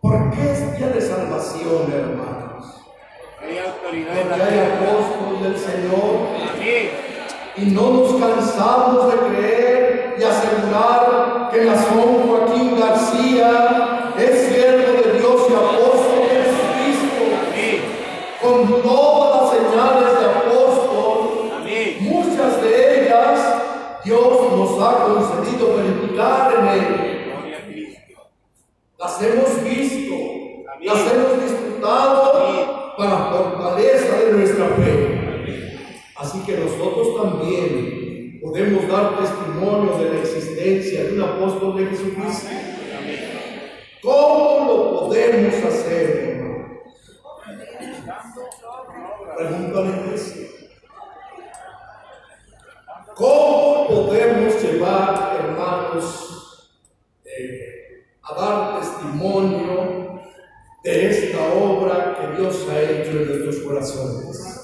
¿Por 0.00 0.30
qué 0.32 0.52
es 0.52 0.78
día 0.78 0.88
de 0.88 1.00
salvación, 1.00 1.92
hermanos? 1.92 2.82
Porque 3.40 4.42
hay 4.42 4.58
apóstol 4.58 5.42
del 5.42 5.58
Señor. 5.58 7.03
Y 7.56 7.66
no 7.66 7.90
nos 7.90 8.20
cansamos 8.20 9.12
de 9.12 9.18
creer 9.28 10.16
y 10.18 10.24
asegurar 10.24 11.50
que 11.52 11.64
Nazón 11.64 12.26
Joaquín 12.26 12.76
García 12.76 14.12
es 14.18 14.48
siervo 14.48 15.00
de 15.00 15.18
Dios 15.18 15.42
y 15.48 15.54
apóstol 15.54 16.18
de 16.18 16.34
Jesucristo. 16.42 17.22
Con 18.42 18.82
todas 18.82 19.40
las 19.40 19.50
señales 19.52 20.18
de 20.18 20.26
apóstol, 20.26 21.52
muchas 22.00 22.60
de 22.60 23.04
ellas 23.04 23.40
Dios 24.04 24.52
nos 24.56 24.82
ha 24.82 25.04
concedido 25.04 25.76
verificar 25.76 26.54
en 26.58 26.68
él. 26.68 27.14
Las 28.98 29.22
hemos 29.22 29.62
visto, 29.62 30.14
las 30.80 31.00
hemos 31.12 31.42
disfrutado 31.44 32.94
para 32.98 33.16
fortaleza 33.30 34.16
de 34.16 34.32
nuestra 34.32 34.66
fe. 34.76 35.13
Así 36.24 36.38
que 36.38 36.56
nosotros 36.56 37.22
también 37.22 38.40
podemos 38.40 38.88
dar 38.88 39.18
testimonio 39.18 39.98
de 39.98 40.08
la 40.08 40.20
existencia 40.20 41.04
de 41.04 41.12
un 41.12 41.22
apóstol 41.22 41.76
de 41.76 41.86
Jesucristo. 41.88 42.48
¿Cómo 44.02 44.64
lo 44.66 45.00
podemos 45.00 45.54
hacer, 45.54 46.40
hermano? 46.40 46.80
Pregunto 49.36 49.78
a 49.78 49.86
iglesia. 49.86 50.46
¿Cómo 53.14 54.06
podemos 54.06 54.62
llevar, 54.62 55.40
hermanos, 55.44 56.70
eh, 57.26 58.06
a 58.22 58.34
dar 58.34 58.80
testimonio 58.80 60.22
de 60.82 61.10
esta 61.10 61.52
obra 61.52 62.16
que 62.18 62.40
Dios 62.40 62.66
ha 62.70 62.80
hecho 62.80 63.10
en 63.10 63.28
nuestros 63.28 63.56
corazones? 63.58 64.63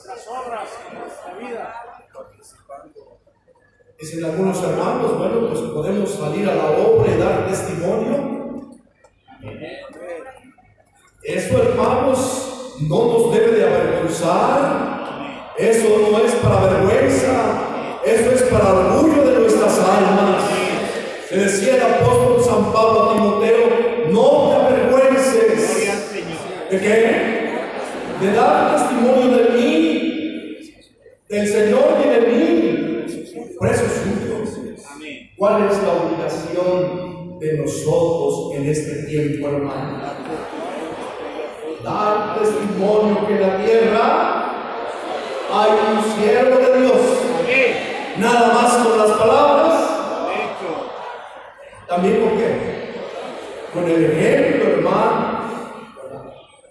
Dicen 3.98 4.24
algunos 4.24 4.62
hermanos, 4.62 5.18
bueno, 5.18 5.48
pues 5.48 5.60
podemos 5.60 6.10
salir 6.10 6.48
a 6.48 6.54
la 6.54 6.70
obra 6.70 7.12
y 7.12 7.18
dar 7.18 7.46
testimonio. 7.46 8.70
Eso, 11.22 11.62
hermanos, 11.62 12.76
no 12.88 13.06
nos 13.06 13.34
debe 13.34 13.52
de 13.52 13.64
avergonzar. 13.64 15.52
Eso 15.58 16.10
no 16.10 16.18
es 16.18 16.34
para 16.36 16.60
vergüenza. 16.60 16.79
Tiempo, 39.10 39.48
hermano? 39.48 40.00
Dar 41.82 42.38
testimonio 42.38 43.26
que 43.26 43.34
en 43.34 43.40
la 43.40 43.64
tierra 43.64 44.40
hay 45.52 45.70
un 45.96 46.12
siervo 46.14 46.58
de 46.58 46.80
Dios. 46.80 47.00
Nada 48.18 48.54
más 48.54 48.86
con 48.86 48.98
las 48.98 49.10
palabras. 49.10 49.90
También 51.88 52.20
con 52.20 52.38
qué? 52.38 52.94
Con 53.74 53.84
el 53.90 54.04
ejemplo, 54.04 54.70
hermano. 54.70 55.40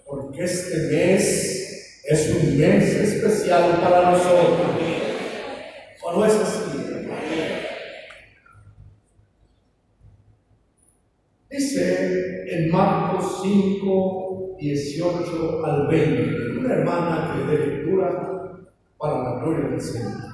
Porque 0.06 0.44
este 0.44 0.76
mes 0.90 2.02
es 2.04 2.30
un 2.30 2.58
mes 2.58 2.94
especial 2.94 3.80
para 3.82 4.12
nosotros. 4.12 4.58
¿O 6.02 6.12
no 6.12 6.24
es 6.24 6.34
así? 6.34 6.70
Dice 11.50 12.44
en 12.48 12.70
Marcos 12.70 13.40
5, 13.42 14.56
18 14.60 15.66
al 15.66 15.88
20, 15.88 16.58
una 16.60 16.74
hermana 16.74 17.34
que 17.34 17.56
dé 17.56 17.66
lectura 17.66 18.56
para 18.96 19.22
la 19.22 19.40
gloria 19.40 19.70
del 19.70 19.80
Señor. 19.80 20.30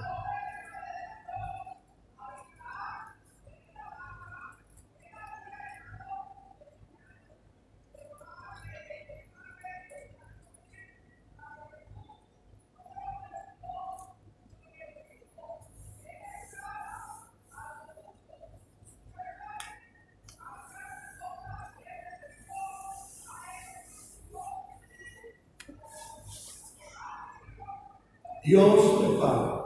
Dios 28.47 29.03
le 29.03 29.19
paga. 29.19 29.65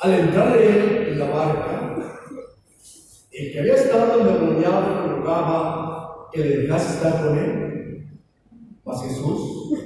Al 0.00 0.14
entrar 0.14 0.56
él 0.56 1.08
en 1.10 1.18
la 1.20 1.26
barca, 1.26 2.20
el 3.30 3.52
que 3.52 3.60
había 3.60 3.74
estado 3.74 4.20
endemoniado 4.20 5.06
rogaba 5.06 6.28
que 6.32 6.40
le 6.40 6.56
dejase 6.62 6.96
estar 6.96 7.24
con 7.24 7.38
él. 7.38 8.08
Mas 8.84 9.04
Jesús 9.04 9.84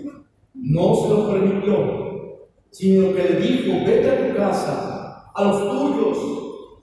no 0.54 0.94
se 0.94 1.08
lo 1.10 1.30
permitió, 1.30 2.48
sino 2.70 3.14
que 3.14 3.22
le 3.22 3.40
dijo, 3.40 3.84
vete 3.84 4.10
a 4.10 4.28
tu 4.28 4.36
casa, 4.36 5.30
a 5.34 5.44
los 5.44 5.60
tuyos, 5.60 6.18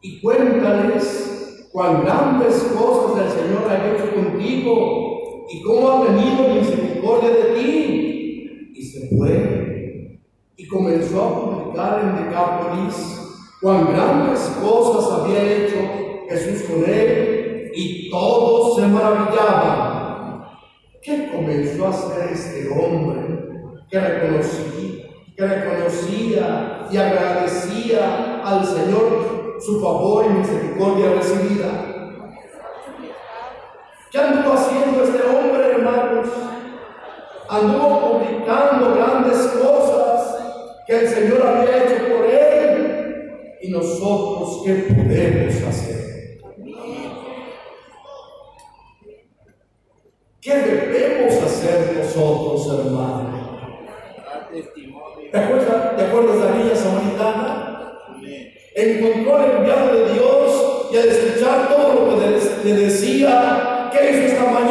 y 0.01 0.21
cuéntales 0.21 1.67
cuán 1.71 2.03
grandes 2.03 2.61
cosas 2.77 3.25
el 3.25 3.41
Señor 3.41 3.63
ha 3.67 3.95
hecho 3.95 4.13
contigo 4.13 5.45
y 5.49 5.63
cómo 5.63 5.89
ha 5.89 6.05
tenido 6.05 6.53
misericordia 6.53 7.29
de 7.31 7.43
ti. 7.55 8.71
Y 8.75 8.81
se 8.83 9.09
fue 9.09 9.68
y 10.59 10.67
comenzó 10.67 11.23
a 11.23 11.41
publicar 11.41 12.01
en 12.01 12.25
Decápolis 12.25 13.17
cuán 13.61 13.93
grandes 13.93 14.41
cosas 14.61 15.21
había 15.21 15.41
hecho 15.41 15.77
Jesús 16.27 16.63
con 16.69 16.83
él 16.85 17.71
y 17.73 18.09
todos 18.09 18.75
se 18.75 18.87
maravillaban. 18.87 20.43
¿Qué 21.01 21.29
comenzó 21.31 21.85
a 21.85 21.89
hacer 21.91 22.31
este 22.33 22.69
hombre 22.71 23.39
que 23.89 23.99
reconocía, 24.01 25.05
que 25.37 25.47
reconocía 25.47 26.87
y 26.91 26.97
agradecía 26.97 28.41
al 28.43 28.65
Señor 28.65 29.59
su 29.61 29.81
favor 29.81 30.25
y 30.25 30.39
misericordia 30.39 31.13
recibida? 31.13 31.85
¿Qué 34.11 34.17
anduvo 34.17 34.53
haciendo 34.55 35.03
este 35.05 35.21
hombre, 35.25 35.71
hermanos? 35.71 36.27
Anduvo 37.47 38.19
publicando 38.19 38.95
grandes 38.95 39.37
cosas 39.37 40.08
que 40.89 40.95
el 40.95 41.07
Señor 41.07 41.45
había 41.45 41.83
hecho 41.83 42.07
por 42.07 42.25
él. 42.25 43.57
Y 43.61 43.69
nosotros, 43.69 44.63
¿qué 44.65 44.73
podemos 44.73 45.63
hacer? 45.67 46.39
¿Qué 50.41 50.53
debemos 50.55 51.43
hacer 51.43 51.95
nosotros, 51.95 52.85
hermano? 52.85 53.59
¿Te 55.31 55.37
acuerdas, 55.37 55.95
¿Te 55.95 56.03
acuerdas 56.05 56.39
de 56.39 56.45
la 56.45 56.55
niña 56.55 56.75
samaritana? 56.75 57.99
Encontró 58.73 59.43
el 59.43 59.51
enviado 59.57 59.93
de 59.93 60.13
Dios 60.13 60.89
y 60.91 60.97
al 60.97 61.07
escuchar 61.09 61.69
todo 61.69 61.93
lo 61.93 62.19
que 62.19 62.65
le, 62.65 62.73
decía, 62.73 63.91
¿qué 63.91 64.09
hizo 64.09 64.33
esta 64.33 64.45
mañana 64.45 64.68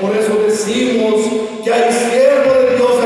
Por 0.00 0.16
eso 0.16 0.38
decimos 0.46 1.20
que 1.64 1.72
hay 1.72 1.92
siervo 1.92 2.54
de 2.54 2.76
Dios 2.76 2.97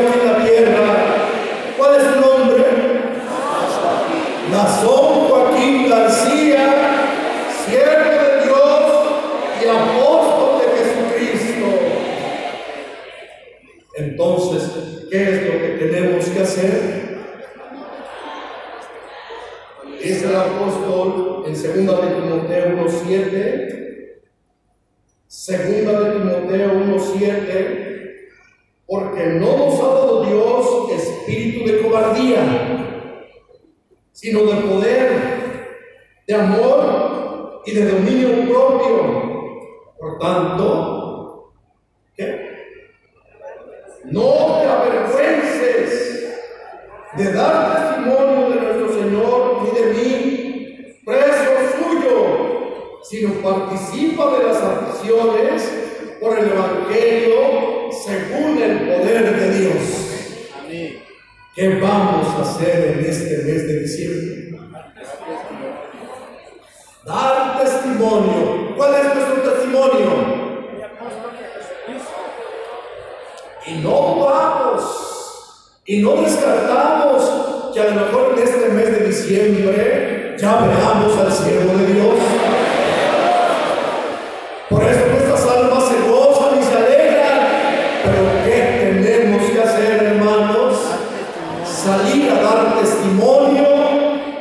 salir 91.83 92.31
a 92.31 92.43
dar 92.43 92.81
testimonio 92.81 93.65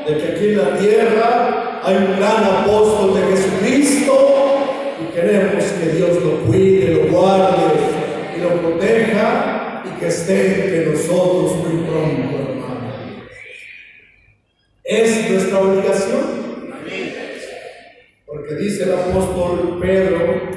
de 0.08 0.18
que 0.18 0.32
aquí 0.32 0.46
en 0.50 0.58
la 0.58 0.78
tierra 0.78 1.82
hay 1.84 1.96
un 1.96 2.18
gran 2.18 2.44
apóstol 2.44 3.16
de 3.16 3.36
Jesucristo 3.36 4.14
y 5.02 5.14
queremos 5.14 5.64
que 5.64 5.90
Dios 5.90 6.22
lo 6.24 6.42
cuide, 6.42 6.94
lo 6.94 7.12
guarde 7.12 7.64
y 8.38 8.42
lo 8.42 8.50
proteja 8.62 9.84
y 9.86 10.00
que 10.00 10.08
esté 10.08 10.66
entre 10.66 10.86
nosotros 10.92 11.56
muy 11.58 11.84
pronto, 11.84 12.38
hermano. 12.38 12.94
Es 14.84 15.32
nuestra 15.32 15.60
obligación, 15.60 16.42
porque 18.28 18.56
dice 18.56 18.84
el 18.84 18.94
apóstol 18.94 19.80
Pedro, 19.82 20.51